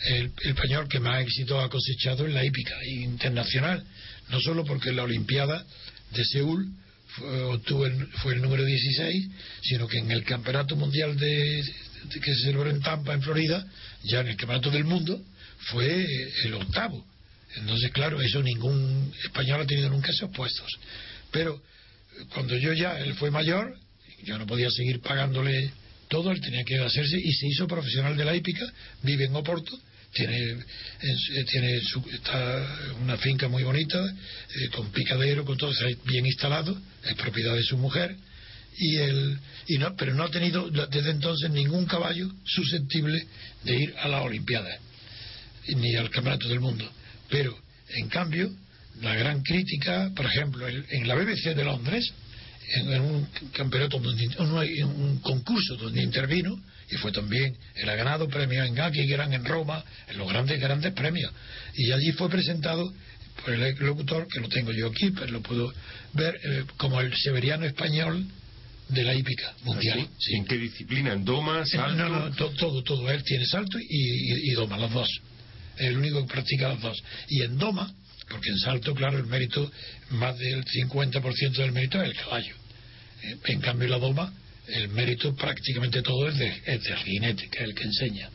[0.08, 3.84] el, el español que más éxito ha cosechado en la hípica internacional,
[4.30, 5.64] no solo porque en la Olimpiada
[6.12, 6.68] de Seúl
[7.08, 9.28] fue, obtuvo el- fue el número 16,
[9.64, 11.64] sino que en el Campeonato Mundial de-
[12.22, 13.66] que se celebró en Tampa, en Florida,
[14.04, 15.22] ya en el Campeonato del Mundo,
[15.72, 16.06] fue
[16.46, 17.06] el octavo.
[17.56, 20.68] Entonces, claro, eso ningún español ha tenido nunca esos puestos.
[21.32, 23.76] Pero eh, cuando yo ya, él fue mayor,
[24.24, 25.72] yo no podía seguir pagándole
[26.08, 28.66] todo, él tenía que hacerse y se hizo profesional de la hípica,
[29.04, 29.78] vive en Oporto,
[30.12, 32.68] tiene, eh, tiene su- está
[33.02, 34.00] una finca muy bonita,
[34.56, 38.16] eh, con picadero, con todo, está bien instalado, es propiedad de su mujer,
[38.78, 43.26] y él, y no, pero no ha tenido desde entonces ningún caballo susceptible
[43.64, 44.78] de ir a la Olimpiada
[45.76, 46.90] ni al Campeonato del Mundo.
[47.30, 47.56] Pero,
[47.90, 48.50] en cambio,
[49.02, 52.12] la gran crítica, por ejemplo, el- en la BBC de Londres,
[52.76, 56.60] en, un campeonato, donde, un, concurso donde intervino,
[56.92, 60.60] y fue también, él ha ganado premios en Gaki, Gran en Roma, en los grandes,
[60.60, 61.32] grandes premios.
[61.76, 62.92] Y allí fue presentado
[63.44, 65.74] por el locutor, que lo tengo yo aquí, pero lo puedo
[66.14, 68.26] ver, eh, como el severiano español
[68.90, 70.08] de la hípica mundial.
[70.20, 70.36] Sí.
[70.36, 71.14] ¿En qué disciplina?
[71.14, 71.96] ¿En doma, salto?
[71.96, 73.10] No, no, to- todo, todo.
[73.10, 75.10] Él tiene salto y, y- y doma, los dos.
[75.78, 76.98] Es el único que practica los dos.
[77.30, 77.94] Y en doma,
[78.30, 79.72] porque en salto, claro, el mérito,
[80.12, 82.54] más del 50% del mérito es el caballo.
[83.24, 84.34] Eh, En cambio, la doma,
[84.68, 88.30] el mérito prácticamente todo es, de, es del jinete, que es el que enseña.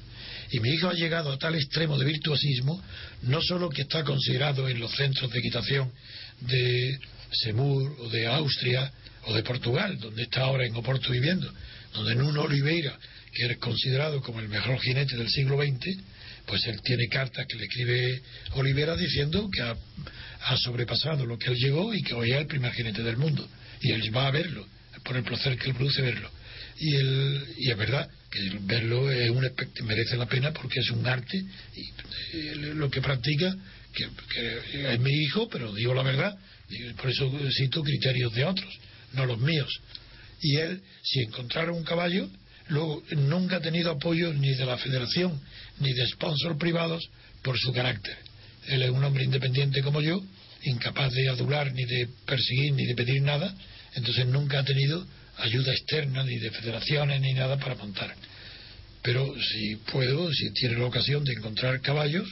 [0.50, 2.80] Y mi hijo ha llegado a tal extremo de virtuosismo,
[3.22, 5.90] no solo que está considerado en los centros de equitación
[6.40, 6.98] de
[7.32, 8.92] Semur o de Austria
[9.26, 11.52] o de Portugal, donde está ahora en Oporto viviendo,
[11.92, 12.98] donde en un Oliveira,
[13.32, 15.96] que es considerado como el mejor jinete del siglo XX,
[16.46, 19.76] pues él tiene cartas que le escribe Olivera diciendo que ha,
[20.58, 23.48] sobrepasado lo que él llegó y que hoy es el primer jinete del mundo.
[23.80, 24.66] Y él va a verlo,
[25.02, 26.30] por el placer que él produce verlo.
[26.78, 29.48] Y, el, y es verdad que verlo es un,
[29.84, 31.42] merece la pena porque es un arte
[31.76, 33.56] y, lo que practica,
[33.94, 36.37] que, que, es mi hijo, pero digo la verdad,
[36.96, 38.80] por eso cito criterios de otros,
[39.14, 39.70] no los míos.
[40.40, 42.29] Y él, si encontrara un caballo,
[42.68, 45.40] luego nunca ha tenido apoyo ni de la federación
[45.79, 47.09] ni de sponsors privados
[47.42, 48.16] por su carácter.
[48.66, 50.22] Él es un hombre independiente como yo,
[50.62, 53.55] incapaz de adular, ni de perseguir, ni de pedir nada,
[53.94, 55.07] entonces nunca ha tenido
[55.38, 58.14] ayuda externa, ni de federaciones, ni nada para montar.
[59.03, 62.27] Pero si puedo, si tiene la ocasión de encontrar caballos,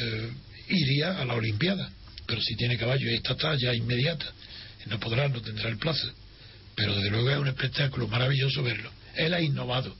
[0.00, 0.30] eh,
[0.68, 1.90] iría a la Olimpiada.
[2.26, 4.26] Pero si tiene caballos esta talla inmediata,
[4.86, 6.10] no podrá, no tendrá el plazo.
[6.74, 8.90] Pero desde luego es un espectáculo maravilloso verlo.
[9.14, 9.94] Él ha innovado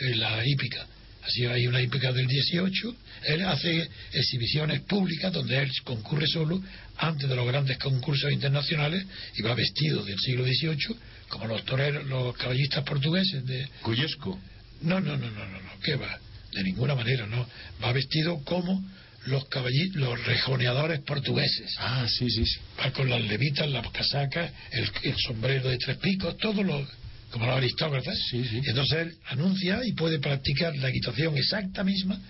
[0.00, 0.86] en la hípica
[1.24, 2.96] Así hay una hípica del 18.
[3.26, 6.60] Él hace exhibiciones públicas donde él concurre solo
[6.96, 9.06] antes de los grandes concursos internacionales
[9.36, 10.96] y va vestido del siglo XVIII
[11.28, 13.68] como los toreros, los caballistas portugueses de.
[13.82, 14.38] Cuyesco.
[14.82, 16.18] No, no, no, no, no, no, ¿qué va?
[16.52, 17.46] De ninguna manera, no.
[17.82, 18.84] Va vestido como
[19.26, 19.46] los
[19.94, 21.74] los rejoneadores portugueses.
[21.78, 22.58] Ah, sí, sí, sí.
[22.78, 26.86] Va con las levitas, las casacas, el, el sombrero de tres picos, todo lo
[27.30, 28.16] como los aristócratas.
[28.30, 28.60] Sí, sí.
[28.64, 32.20] Entonces él anuncia y puede practicar la equitación exacta misma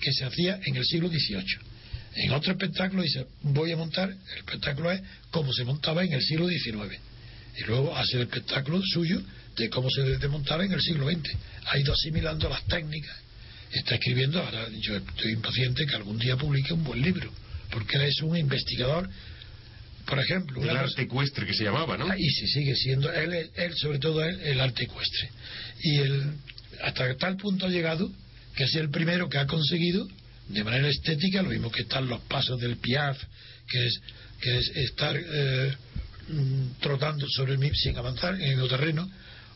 [0.00, 1.44] que se hacía en el siglo XVIII.
[2.16, 6.22] En otro espectáculo dice, voy a montar, el espectáculo es como se montaba en el
[6.22, 6.98] siglo XIX.
[7.56, 9.20] Y luego hace el espectáculo suyo
[9.56, 11.36] de cómo se debe montar en el siglo XX.
[11.66, 13.16] Ha ido asimilando las técnicas.
[13.74, 17.30] Está escribiendo, ahora yo estoy impaciente que algún día publique un buen libro,
[17.70, 19.08] porque él es un investigador
[20.06, 20.62] por ejemplo.
[20.62, 22.06] El arte ecuestre que se llamaba, ¿no?
[22.10, 25.30] Ah, y si sigue siendo, él, él sobre todo él, el arte ecuestre.
[25.82, 26.34] Y el,
[26.82, 28.10] hasta tal punto ha llegado
[28.54, 30.06] que es el primero que ha conseguido,
[30.48, 33.18] de manera estética, lo mismo que están los pasos del Piaf,
[33.68, 34.00] que es,
[34.40, 35.74] que es estar eh,
[36.28, 39.10] mm, trotando sobre mí sin avanzar en el terreno,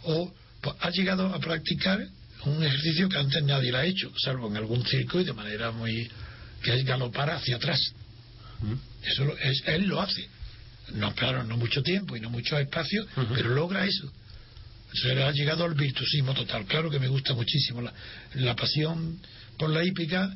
[0.04, 2.08] o pues, ha llegado a practicar
[2.44, 5.70] un ejercicio que antes nadie lo ha hecho, salvo en algún circo y de manera
[5.70, 6.10] muy.
[6.62, 7.80] que es galopar hacia atrás.
[9.02, 10.28] Eso es, él lo hace
[10.94, 14.10] no claro, no mucho tiempo y no mucho espacio, pero logra eso.
[14.92, 16.64] Se le ha llegado al virtuosismo total.
[16.64, 17.82] Claro que me gusta muchísimo.
[17.82, 17.92] La,
[18.34, 19.20] la pasión
[19.58, 20.34] por la hípica,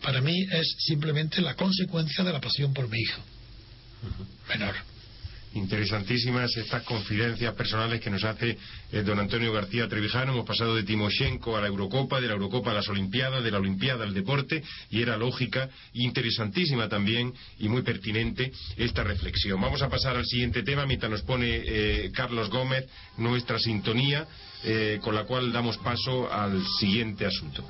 [0.00, 3.22] para mí, es simplemente la consecuencia de la pasión por mi hijo.
[4.48, 4.74] Menor
[5.56, 8.56] interesantísimas estas confidencias personales que nos hace
[8.92, 10.32] eh, don Antonio García Trevijano.
[10.32, 13.58] Hemos pasado de Timoshenko a la Eurocopa, de la Eurocopa a las Olimpiadas, de la
[13.58, 19.60] Olimpiada al deporte, y era lógica, interesantísima también y muy pertinente esta reflexión.
[19.60, 24.26] Vamos a pasar al siguiente tema mientras nos pone eh, Carlos Gómez nuestra sintonía,
[24.64, 27.64] eh, con la cual damos paso al siguiente asunto.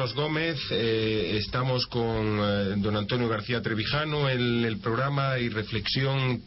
[0.00, 0.58] Carlos Gómez.
[0.70, 6.42] Eh, estamos con eh, don Antonio García Trevijano en el programa y reflexión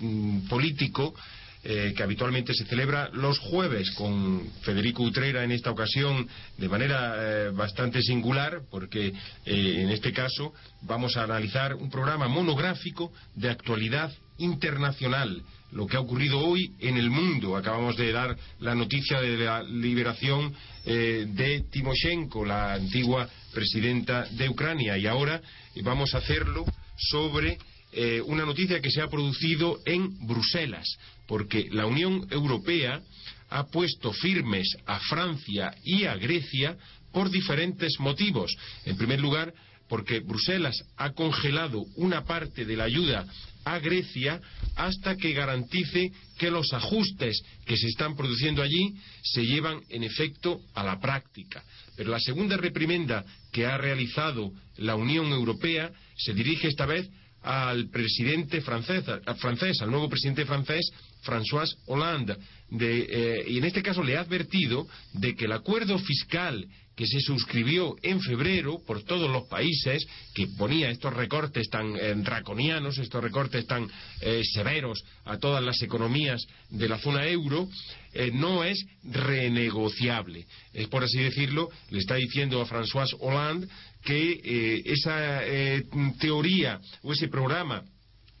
[0.00, 1.14] mm, político
[1.64, 7.50] eh, que habitualmente se celebra los jueves con Federico Utrera en esta ocasión de manera
[7.52, 9.14] bastante singular porque
[9.46, 16.00] en este caso vamos a analizar un programa monográfico de actualidad internacional lo que ha
[16.00, 17.56] ocurrido hoy en el mundo.
[17.56, 20.52] Acabamos de dar la noticia de la liberación
[20.84, 25.40] eh, de Timoshenko, la antigua presidenta de Ucrania, y ahora
[25.82, 26.64] vamos a hacerlo
[26.96, 27.58] sobre
[27.92, 30.86] eh, una noticia que se ha producido en Bruselas,
[31.26, 33.00] porque la Unión Europea
[33.48, 36.76] ha puesto firmes a Francia y a Grecia
[37.12, 38.56] por diferentes motivos.
[38.84, 39.52] En primer lugar,
[39.90, 43.26] porque Bruselas ha congelado una parte de la ayuda
[43.64, 44.40] a Grecia
[44.76, 50.60] hasta que garantice que los ajustes que se están produciendo allí se llevan en efecto
[50.74, 51.64] a la práctica.
[51.96, 57.10] Pero la segunda reprimenda que ha realizado la Unión Europea se dirige esta vez
[57.42, 60.88] al presidente francés, al nuevo presidente francés,
[61.24, 62.36] François Hollande.
[62.70, 66.64] De, y en este caso le ha advertido de que el acuerdo fiscal
[66.96, 72.14] que se suscribió en febrero por todos los países, que ponía estos recortes tan eh,
[72.16, 73.88] draconianos, estos recortes tan
[74.20, 77.68] eh, severos a todas las economías de la zona euro,
[78.12, 80.46] eh, no es renegociable.
[80.72, 83.68] Es por así decirlo, le está diciendo a François Hollande
[84.04, 85.42] que esa
[86.18, 87.84] teoría o ese programa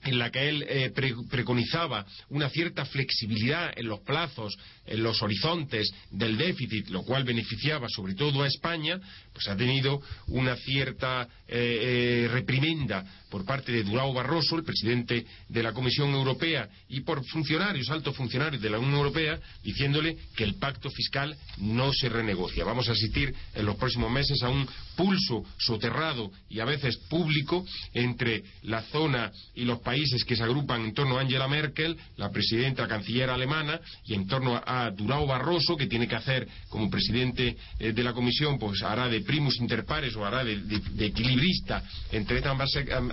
[0.04, 0.92] en la que él eh,
[1.30, 7.86] preconizaba una cierta flexibilidad en los plazos, en los horizontes del déficit, lo cual beneficiaba
[7.88, 9.00] sobre todo a España,
[9.32, 15.24] pues ha tenido una cierta eh, eh, reprimenda por parte de Durao Barroso, el presidente
[15.48, 20.44] de la Comisión Europea, y por funcionarios, altos funcionarios de la Unión Europea, diciéndole que
[20.44, 22.64] el pacto fiscal no se renegocia.
[22.64, 27.64] Vamos a asistir en los próximos meses a un pulso soterrado y a veces público
[27.94, 29.89] entre la zona y los países
[30.26, 34.60] que se agrupan en torno a Angela Merkel, la presidenta canciller alemana, y en torno
[34.64, 39.08] a Durao Barroso, que tiene que hacer como presidente eh, de la Comisión, pues hará
[39.08, 40.60] de primus inter pares o hará de,
[41.00, 42.52] equilibrista entre estas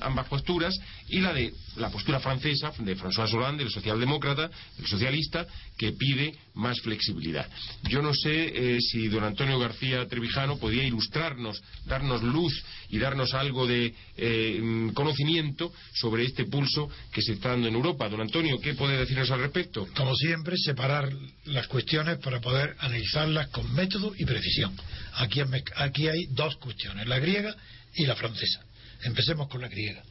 [0.02, 0.78] ambas, posturas,
[1.10, 5.46] y la de la postura francesa de François Hollande, el socialdemócrata, el socialista,
[5.78, 7.48] que pide más flexibilidad.
[7.84, 13.34] Yo no sé eh, si don Antonio García Trevijano podía ilustrarnos, darnos luz y darnos
[13.34, 18.10] algo de eh, conocimiento sobre este pulso que se está dando en Europa.
[18.10, 19.88] Don Antonio, ¿qué puede decirnos al respecto?
[19.96, 21.12] Como siempre, separar
[21.46, 24.76] las cuestiones para poder analizarlas con método y precisión.
[25.14, 25.42] Aquí,
[25.76, 27.56] aquí hay dos cuestiones, la griega
[27.96, 28.62] y la francesa.
[29.04, 30.02] Empecemos con la griega.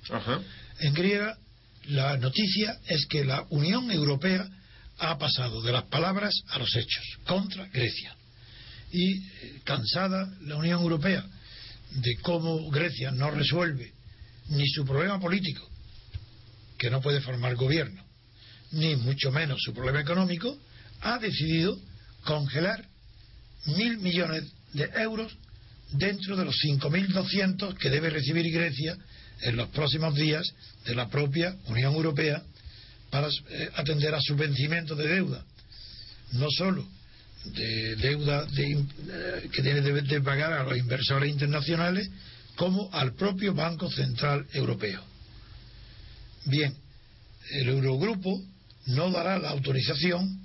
[0.79, 1.37] En griega,
[1.89, 4.49] la noticia es que la Unión Europea
[4.99, 8.15] ha pasado de las palabras a los hechos contra Grecia.
[8.93, 11.25] Y eh, cansada la Unión Europea
[11.91, 13.93] de cómo Grecia no resuelve
[14.49, 15.69] ni su problema político,
[16.79, 18.03] que no puede formar gobierno,
[18.73, 20.57] ni mucho menos su problema económico,
[21.01, 21.79] ha decidido
[22.25, 22.85] congelar
[23.67, 25.37] mil millones de euros
[25.93, 28.97] dentro de los 5.200 que debe recibir Grecia
[29.41, 30.47] en los próximos días
[30.85, 32.43] de la propia Unión Europea
[33.17, 35.43] para eh, atender a su vencimiento de deuda.
[36.33, 36.87] No solo
[37.47, 42.11] de deuda eh, que tiene de pagar a los inversores internacionales,
[42.57, 45.03] como al propio Banco Central Europeo.
[46.45, 46.75] Bien,
[47.53, 48.39] el Eurogrupo
[48.87, 50.39] no dará la autorización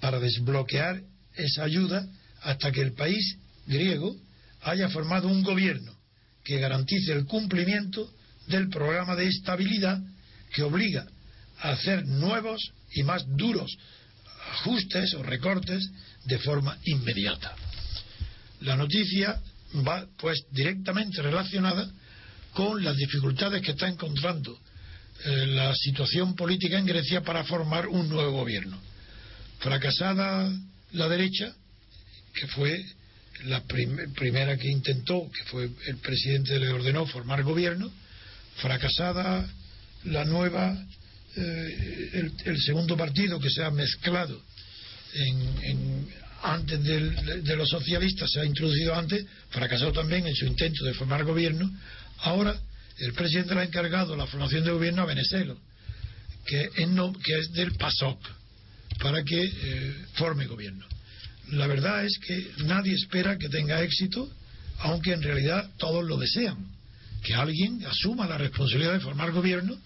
[0.00, 1.00] para desbloquear
[1.36, 2.04] esa ayuda
[2.42, 3.36] hasta que el país
[3.66, 4.16] griego
[4.62, 5.94] haya formado un gobierno
[6.42, 8.12] que garantice el cumplimiento
[8.48, 10.02] del programa de estabilidad
[10.52, 11.06] que obliga
[11.70, 13.70] hacer nuevos y más duros
[14.52, 15.88] ajustes o recortes
[16.24, 17.54] de forma inmediata.
[18.60, 19.40] La noticia
[19.86, 21.88] va pues directamente relacionada
[22.52, 24.58] con las dificultades que está encontrando
[25.24, 28.78] eh, la situación política en Grecia para formar un nuevo gobierno.
[29.60, 30.52] Fracasada
[30.92, 31.54] la derecha,
[32.34, 32.84] que fue
[33.44, 37.90] la primera que intentó, que fue el presidente le ordenó formar gobierno,
[38.56, 39.48] fracasada
[40.04, 40.76] la nueva,
[41.36, 44.40] eh, el, segundo partido que se ha mezclado
[45.14, 46.06] en,
[46.42, 51.24] antes de los socialistas, se ha introducido antes, fracasado también en su intento de formar
[51.24, 51.70] gobierno.
[52.18, 52.56] Ahora
[52.98, 55.58] el presidente le ha encargado la formación de gobierno a Venecelo,
[56.46, 58.18] que es, no, que es del PASOK,
[59.00, 60.84] para que eh, forme gobierno.
[61.50, 64.30] La verdad es que nadie espera que tenga éxito,
[64.78, 66.56] aunque en realidad todos lo desean,
[67.22, 69.78] que alguien asuma la responsabilidad de formar gobierno,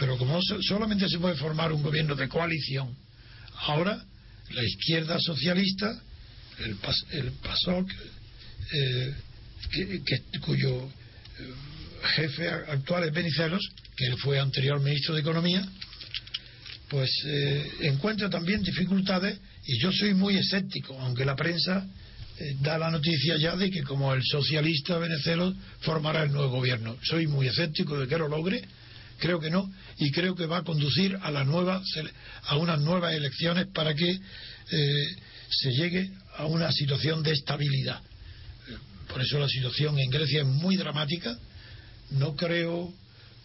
[0.00, 2.96] pero como solamente se puede formar un gobierno de coalición,
[3.66, 4.02] ahora
[4.48, 5.94] la izquierda socialista,
[6.58, 6.76] el,
[7.10, 7.90] el PASOK,
[8.72, 9.14] eh,
[10.40, 11.52] cuyo eh,
[12.16, 15.68] jefe actual es Benicelos, que él fue anterior ministro de Economía,
[16.88, 21.86] pues eh, encuentra también dificultades y yo soy muy escéptico, aunque la prensa
[22.60, 26.96] da la noticia ya de que como el socialista Benicelos formará el nuevo gobierno.
[27.02, 28.64] Soy muy escéptico de que lo logre,
[29.20, 31.80] creo que no y creo que va a conducir a la nueva
[32.44, 35.16] a unas nuevas elecciones para que eh,
[35.50, 38.00] se llegue a una situación de estabilidad.
[39.08, 41.36] Por eso la situación en Grecia es muy dramática.
[42.12, 42.92] No creo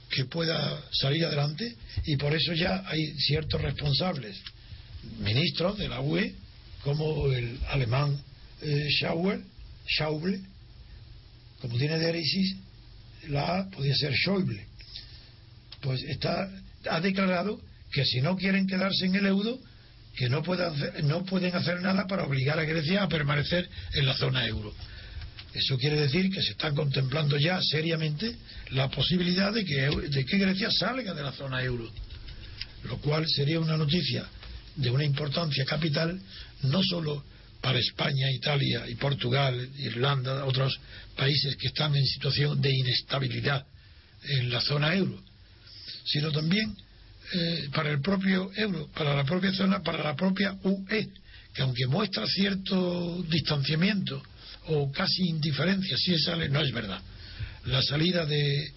[0.10, 4.38] que pueda salir adelante y por eso ya hay ciertos responsables
[5.20, 6.34] ministros de la UE
[6.84, 8.18] como el alemán
[8.62, 10.40] eh, Schauble.
[11.62, 12.56] Como tiene diéresis
[13.28, 14.75] la A podría ser Schäuble
[15.86, 16.50] pues está,
[16.90, 17.62] ha declarado
[17.92, 19.60] que si no quieren quedarse en el euro,
[20.16, 20.42] que no,
[21.04, 24.74] no pueden hacer nada para obligar a Grecia a permanecer en la zona euro.
[25.54, 28.36] Eso quiere decir que se está contemplando ya seriamente
[28.72, 29.76] la posibilidad de que,
[30.10, 31.90] de que Grecia salga de la zona euro,
[32.86, 34.26] lo cual sería una noticia
[34.76, 36.20] de una importancia capital
[36.64, 37.24] no solo
[37.62, 40.78] para España, Italia y Portugal, Irlanda, otros
[41.16, 43.66] países que están en situación de inestabilidad
[44.24, 45.24] en la zona euro,
[46.06, 46.76] sino también
[47.34, 51.10] eh, para el propio euro, para la propia zona, para la propia UE,
[51.54, 54.22] que aunque muestra cierto distanciamiento
[54.68, 57.02] o casi indiferencia si sale, no es verdad.
[57.66, 58.72] La salida del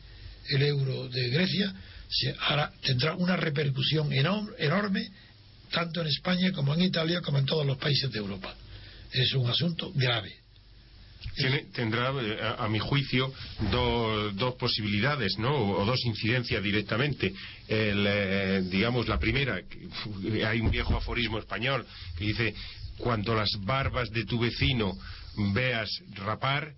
[0.49, 1.75] el euro de Grecia
[2.09, 5.11] se hará, tendrá una repercusión enorme
[5.71, 8.55] tanto en España como en Italia como en todos los países de Europa.
[9.13, 10.35] Es un asunto grave.
[11.73, 13.33] Tendrá, eh, a, mi juicio,
[13.71, 15.55] dos posibilidades, ¿no?
[15.55, 17.33] O, dos incidencias directamente.
[17.69, 19.61] Eh, digamos, la primera,
[20.47, 21.87] hay un viejo aforismo español
[22.17, 22.55] que dice:
[22.99, 24.93] cuando las barbas de tu vecino
[25.55, 26.75] veas rapar,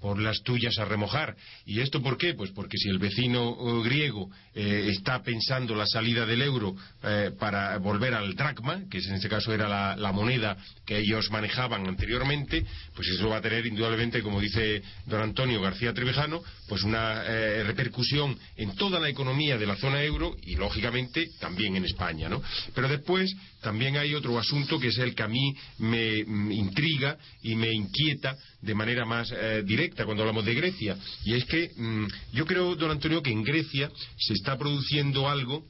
[0.00, 1.36] por las tuyas a remojar.
[1.64, 2.34] ¿Y esto por qué?
[2.34, 7.30] Pues porque si el vecino eh, griego eh, está pensando la salida del euro eh,
[7.38, 12.64] para volver al dracma, que en este caso era la, moneda que ellos manejaban anteriormente,
[12.94, 17.22] pues eso va a tener indudablemente, como dice don Antonio García Trevejano, pues una
[17.64, 22.42] repercusión en toda la economía de la zona euro y lógicamente también en España, ¿no?
[22.74, 27.54] Pero después también hay otro asunto que es el que a mí me intriga y
[27.54, 30.96] me inquieta de manera más eh, cuando hablamos de Grecia.
[31.24, 35.64] Y es que mm, yo creo, don Antonio, que en Grecia se está produciendo algo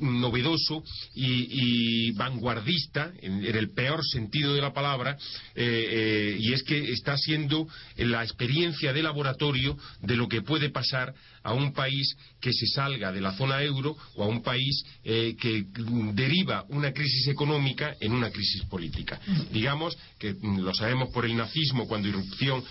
[0.00, 0.82] novedoso
[1.14, 5.16] y, vanguardista, en, el peor sentido de la palabra,
[5.54, 10.70] eh, eh, y es que está siendo la experiencia de laboratorio de lo que puede
[10.70, 14.84] pasar a un país que se salga de la zona euro o a un país
[15.04, 15.64] eh, que
[16.12, 19.20] deriva una crisis económica en una crisis política.
[19.52, 22.62] Digamos que mm, lo sabemos por el nazismo cuando irrupción,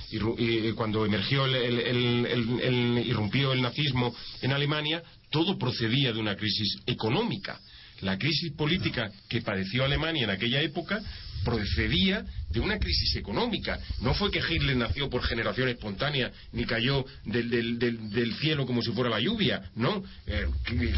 [0.75, 7.59] cuando emergió el, irrumpió el nazismo en Alemania, todo procedía de una crisis económica.
[8.01, 11.01] La crisis política que padeció Alemania en aquella época
[11.43, 13.79] procedía de una crisis económica.
[14.01, 19.09] No fue que Hitler nació por generación espontánea ni cayó del, cielo como si fuera
[19.09, 19.69] la lluvia.
[19.75, 20.47] No, eh,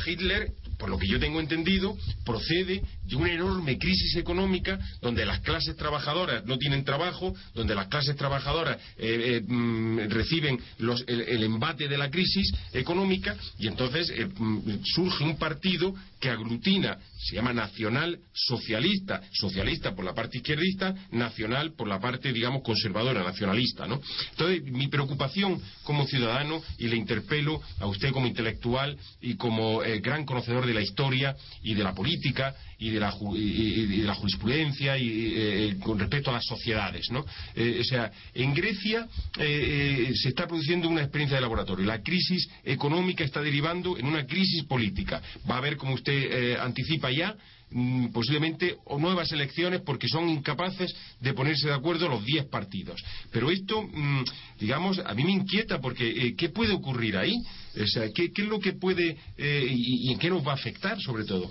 [0.05, 0.51] Hitler,
[0.81, 5.75] por lo que yo tengo entendido, procede de una enorme crisis económica donde las clases
[5.75, 10.59] trabajadoras no tienen trabajo, donde las clases trabajadoras eh, eh, mm, reciben
[11.05, 17.35] el, embate de la crisis económica y entonces mm, surge un partido que aglutina, se
[17.35, 23.87] llama nacional socialista, socialista por la parte izquierdista, nacional por la parte, digamos, conservadora, nacionalista,
[23.87, 23.99] ¿no?
[24.29, 29.99] Entonces, mi preocupación como ciudadano, y le interpelo a usted como intelectual y como eh,
[29.99, 34.97] gran conocedor de la historia y de la política y de la, de la jurisprudencia
[34.97, 37.19] y eh, eh, con respecto a las sociedades, ¿no?
[37.19, 41.85] o sea, en Grecia se está produciendo una experiencia de laboratorio.
[41.85, 45.21] La crisis económica está derivando en una crisis política.
[45.49, 46.10] Va a haber, como usted
[46.59, 47.35] anticipa ya,
[47.73, 53.01] Mm, posiblemente o nuevas elecciones porque son incapaces de ponerse de acuerdo los 10 partidos.
[53.31, 54.25] Pero esto, mm,
[54.59, 57.33] digamos, a mí me inquieta porque eh, ¿qué puede ocurrir ahí?
[57.81, 60.99] O sea, ¿qué, es lo que puede eh, y, en qué nos va a afectar
[60.99, 61.49] sobre todo?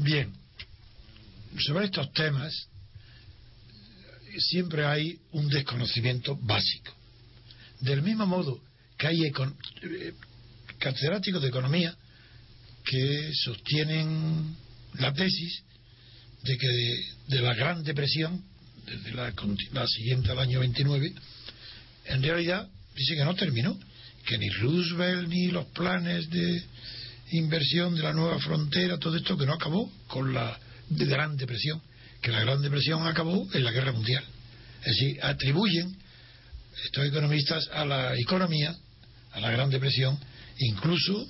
[0.00, 0.30] Bien,
[1.60, 2.52] sobre estos temas
[4.36, 6.92] siempre hay un desconocimiento básico.
[7.80, 8.60] Del mismo modo
[8.98, 10.12] que hay eh,
[10.78, 11.96] catedráticos de economía
[12.86, 14.56] que sostienen
[14.94, 15.62] la tesis
[16.42, 16.68] de que
[17.28, 18.42] de, la Gran Depresión,
[18.86, 19.34] desde la,
[19.72, 21.12] la, siguiente al año 29,
[22.06, 23.78] en realidad dice que no terminó,
[24.24, 26.62] que ni Roosevelt ni los planes de
[27.32, 30.58] inversión de la nueva frontera, todo esto que no acabó con la
[30.88, 31.82] Gran Depresión,
[32.22, 34.24] que la Gran Depresión acabó en la Guerra Mundial.
[34.80, 35.96] Es decir, atribuyen
[36.84, 38.76] estos economistas a la economía,
[39.32, 40.16] a la Gran Depresión,
[40.58, 41.26] incluso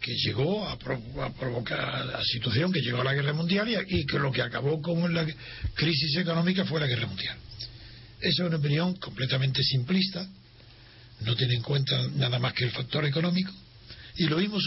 [0.00, 4.30] que llegó a, provocar la situación que llegó a la guerra mundial y, que lo
[4.30, 5.26] que acabó con la
[5.74, 7.36] crisis económica fue la guerra mundial.
[8.20, 10.26] Esa es una opinión completamente simplista,
[11.20, 13.52] no tiene en cuenta nada más que el factor económico
[14.16, 14.62] y lo vimos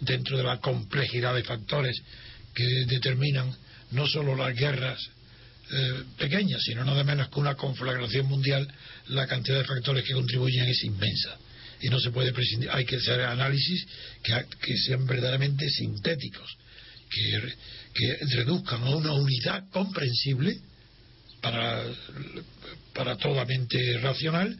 [0.00, 2.00] dentro de la complejidad de factores
[2.54, 3.54] que determinan
[3.92, 4.98] no solo las guerras
[5.72, 8.68] eh, pequeñas, sino nada menos que una conflagración mundial,
[9.08, 11.38] la cantidad de factores que contribuyen es inmensa
[11.80, 12.70] y no se puede prescindir.
[12.70, 13.86] Hay que hacer análisis
[14.22, 16.56] que, sean verdaderamente sintéticos,
[17.10, 17.54] que,
[17.94, 20.58] que, reduzcan a una unidad comprensible
[21.40, 21.84] para,
[22.94, 24.58] para toda mente racional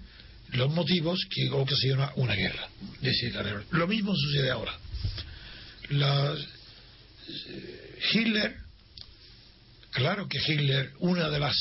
[0.52, 2.68] los motivos que ocasionan una guerra.
[3.72, 4.78] Lo mismo sucede ahora.
[8.12, 8.56] Hitler,
[9.90, 11.56] claro que Hitler, una de las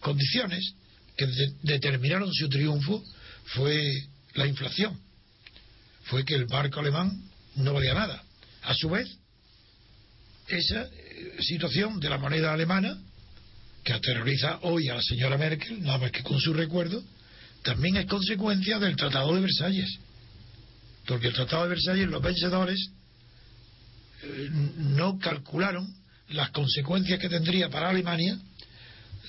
[0.00, 0.74] condiciones
[1.16, 1.26] que
[1.62, 3.04] determinaron su triunfo
[3.46, 4.06] fue
[4.38, 4.98] la inflación.
[6.04, 7.22] Fue que el barco alemán
[7.56, 8.22] no valía nada.
[8.62, 9.08] A su vez,
[10.46, 12.96] esa eh, situación de la moneda alemana,
[13.84, 17.02] que aterroriza hoy a la señora Merkel, nada más que con su recuerdo,
[17.62, 19.98] también es consecuencia del Tratado de Versalles.
[21.06, 22.90] Porque el Tratado de Versalles, los vencedores
[24.22, 25.86] eh, no calcularon
[26.30, 28.38] las consecuencias que tendría para Alemania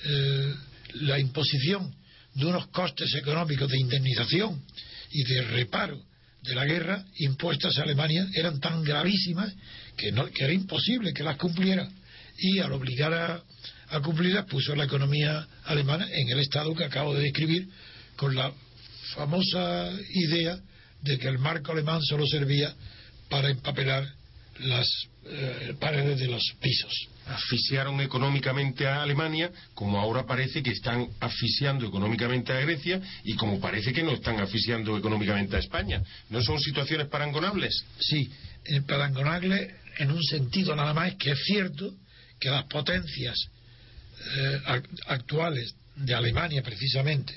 [0.04, 0.54] eh,
[0.94, 1.94] la imposición
[2.34, 4.62] de unos costes económicos de indemnización
[5.10, 6.00] y de reparo
[6.42, 9.52] de la guerra impuestas a Alemania eran tan gravísimas
[9.96, 11.88] que, no, era imposible que las cumpliera.
[12.38, 13.42] Y al obligar a,
[13.88, 17.68] a cumplirlas puso la economía alemana en el estado que acabo de describir
[18.16, 18.52] con la
[19.14, 20.58] famosa idea
[21.02, 22.74] de que el marco alemán solo servía
[23.28, 24.06] para empapelar
[24.60, 24.88] las
[25.26, 27.08] eh, paredes de los pisos.
[27.26, 33.60] Asfixiaron económicamente a Alemania, como ahora parece que están asfixiando económicamente a Grecia y como
[33.60, 36.02] parece que no están asfixiando económicamente a España.
[36.30, 37.84] ¿No son situaciones parangonables?
[37.98, 38.30] Sí,
[38.86, 41.94] parangonables en un sentido nada más que es cierto
[42.38, 43.36] que las potencias
[44.36, 44.60] eh,
[45.06, 47.34] actuales de Alemania precisamente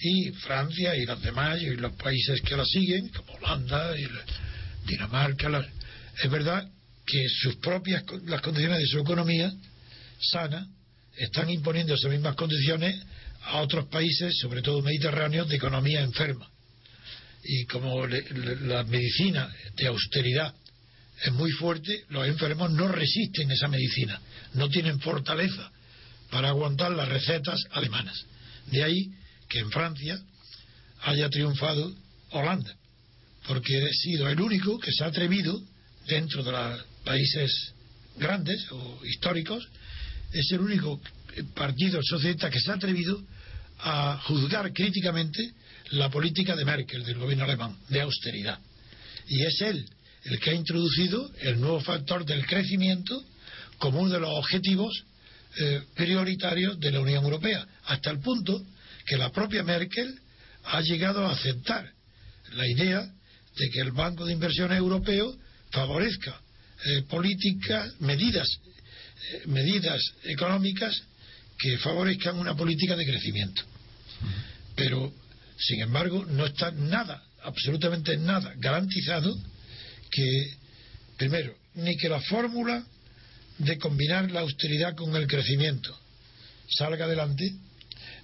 [0.00, 4.06] y Francia y los demás y los países que la siguen como Holanda y
[4.86, 5.48] Dinamarca
[6.22, 6.68] es verdad
[7.06, 9.52] que sus propias las condiciones de su economía
[10.20, 10.66] sana
[11.16, 13.00] están imponiendo esas mismas condiciones
[13.42, 16.48] a otros países, sobre todo mediterráneos, de economía enferma.
[17.42, 20.54] Y como la medicina de austeridad
[21.24, 24.20] es muy fuerte, los enfermos no resisten esa medicina,
[24.54, 25.70] no tienen fortaleza
[26.30, 28.24] para aguantar las recetas alemanas.
[28.66, 29.10] De ahí
[29.48, 30.20] que en Francia
[31.02, 31.94] haya triunfado
[32.30, 32.74] Holanda,
[33.46, 35.60] porque ha sido el único que se ha atrevido
[36.10, 37.72] dentro de los países
[38.16, 39.66] grandes o históricos,
[40.32, 41.00] es el único
[41.54, 43.22] partido socialista que se ha atrevido
[43.78, 45.54] a juzgar críticamente
[45.92, 48.58] la política de Merkel, del gobierno alemán, de austeridad.
[49.28, 49.88] Y es él
[50.24, 53.24] el que ha introducido el nuevo factor del crecimiento
[53.78, 55.04] como uno de los objetivos
[55.58, 58.62] eh, prioritarios de la Unión Europea, hasta el punto
[59.06, 60.20] que la propia Merkel
[60.64, 61.90] ha llegado a aceptar
[62.52, 63.00] la idea
[63.56, 65.34] de que el Banco de Inversiones Europeo
[65.70, 66.40] favorezca
[66.84, 68.48] eh, políticas, medidas,
[69.32, 71.02] eh, medidas económicas
[71.58, 73.62] que favorezcan una política de crecimiento.
[74.74, 75.12] Pero,
[75.58, 79.36] sin embargo, no está nada, absolutamente nada garantizado
[80.10, 80.56] que,
[81.18, 82.84] primero, ni que la fórmula
[83.58, 85.98] de combinar la austeridad con el crecimiento
[86.66, 87.52] salga adelante,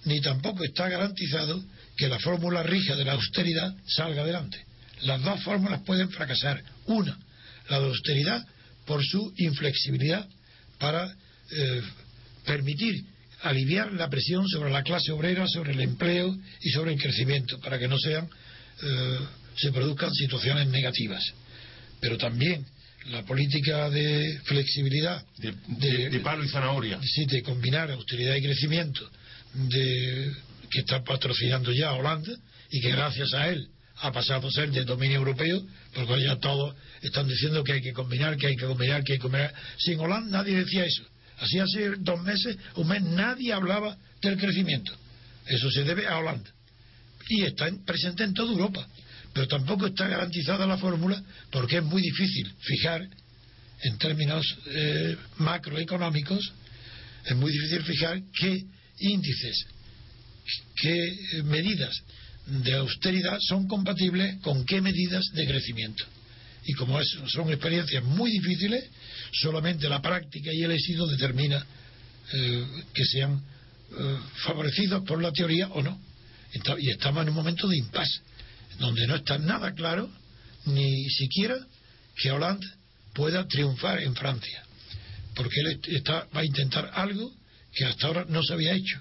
[0.05, 1.63] ni tampoco está garantizado
[1.97, 4.65] que la fórmula rija de la austeridad salga adelante.
[5.03, 6.63] Las dos fórmulas pueden fracasar.
[6.87, 7.19] Una,
[7.69, 8.45] la de austeridad
[8.85, 10.27] por su inflexibilidad
[10.79, 11.13] para
[11.51, 11.83] eh,
[12.45, 13.05] permitir
[13.43, 17.79] aliviar la presión sobre la clase obrera, sobre el empleo y sobre el crecimiento, para
[17.79, 18.29] que no sean
[18.83, 19.19] eh,
[19.57, 21.23] se produzcan situaciones negativas.
[22.01, 22.65] Pero también
[23.11, 29.09] la política de flexibilidad de, de, palo y zanahoria sí, de combinar austeridad y crecimiento
[29.55, 30.33] de,
[30.71, 32.33] que está patrocinando ya Holanda
[32.71, 33.69] y que gracias a él
[33.99, 35.63] ha pasado a ser de dominio europeo,
[35.95, 39.19] porque ya todos están diciendo que hay que combinar, que hay que combinar, que hay
[39.19, 39.55] que combinar.
[39.79, 41.03] Sin Holanda nadie decía eso.
[41.39, 44.93] Así hace dos meses, un mes, nadie hablaba del crecimiento.
[45.47, 46.51] Eso se debe a Holanda.
[47.29, 48.87] Y está presente en toda Europa.
[49.33, 53.07] Pero tampoco está garantizada la fórmula porque es muy difícil fijar,
[53.83, 56.53] en términos eh, macroeconómicos,
[57.25, 58.65] es muy difícil fijar qué
[58.99, 59.67] índices,
[60.77, 61.95] qué medidas
[62.47, 66.05] de austeridad son compatibles con qué medidas de crecimiento.
[66.65, 68.85] Y como son experiencias muy difíciles,
[69.33, 71.65] solamente la práctica y el éxito determina
[72.33, 73.41] eh, que sean
[73.99, 76.01] eh, favorecidos por la teoría o no.
[76.79, 78.21] Y estamos en un momento de impasse,
[78.79, 80.11] donde no está nada claro
[80.67, 81.57] ni siquiera
[82.17, 82.67] que Hollande
[83.15, 84.63] pueda triunfar en Francia,
[85.35, 87.33] porque él está, va a intentar algo
[87.73, 89.01] que hasta ahora no se había hecho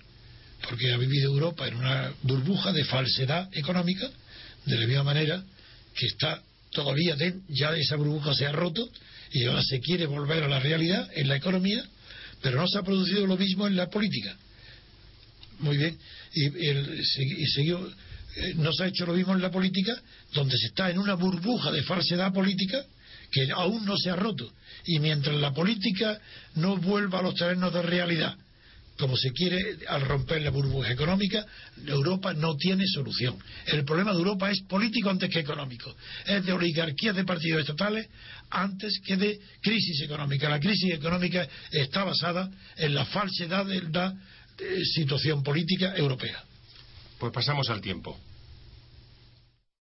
[0.68, 4.10] porque ha vivido Europa en una burbuja de falsedad económica,
[4.66, 5.44] de la misma manera
[5.96, 6.42] que está
[6.72, 8.90] todavía de, ya esa burbuja se ha roto
[9.32, 11.84] y ahora se quiere volver a la realidad en la economía,
[12.42, 14.36] pero no se ha producido lo mismo en la política.
[15.60, 15.98] Muy bien,
[16.34, 17.88] y, siguió,
[18.36, 19.96] eh, no se ha hecho lo mismo en la política,
[20.34, 22.86] donde se está en una burbuja de falsedad política
[23.32, 24.52] que aún no se ha roto.
[24.86, 26.20] Y mientras la política
[26.56, 28.38] no vuelva a los terrenos de realidad,
[28.98, 31.46] como se quiere al romper la burbuja económica,
[31.86, 33.38] Europa no tiene solución.
[33.66, 35.94] El problema de Europa es político antes que económico.
[36.26, 38.08] Es de oligarquías de partidos estatales
[38.50, 40.50] antes que de crisis económica.
[40.50, 44.16] La crisis económica está basada en la falsedad de la
[44.58, 46.44] eh, situación política europea.
[47.20, 48.18] Pues pasamos al tiempo.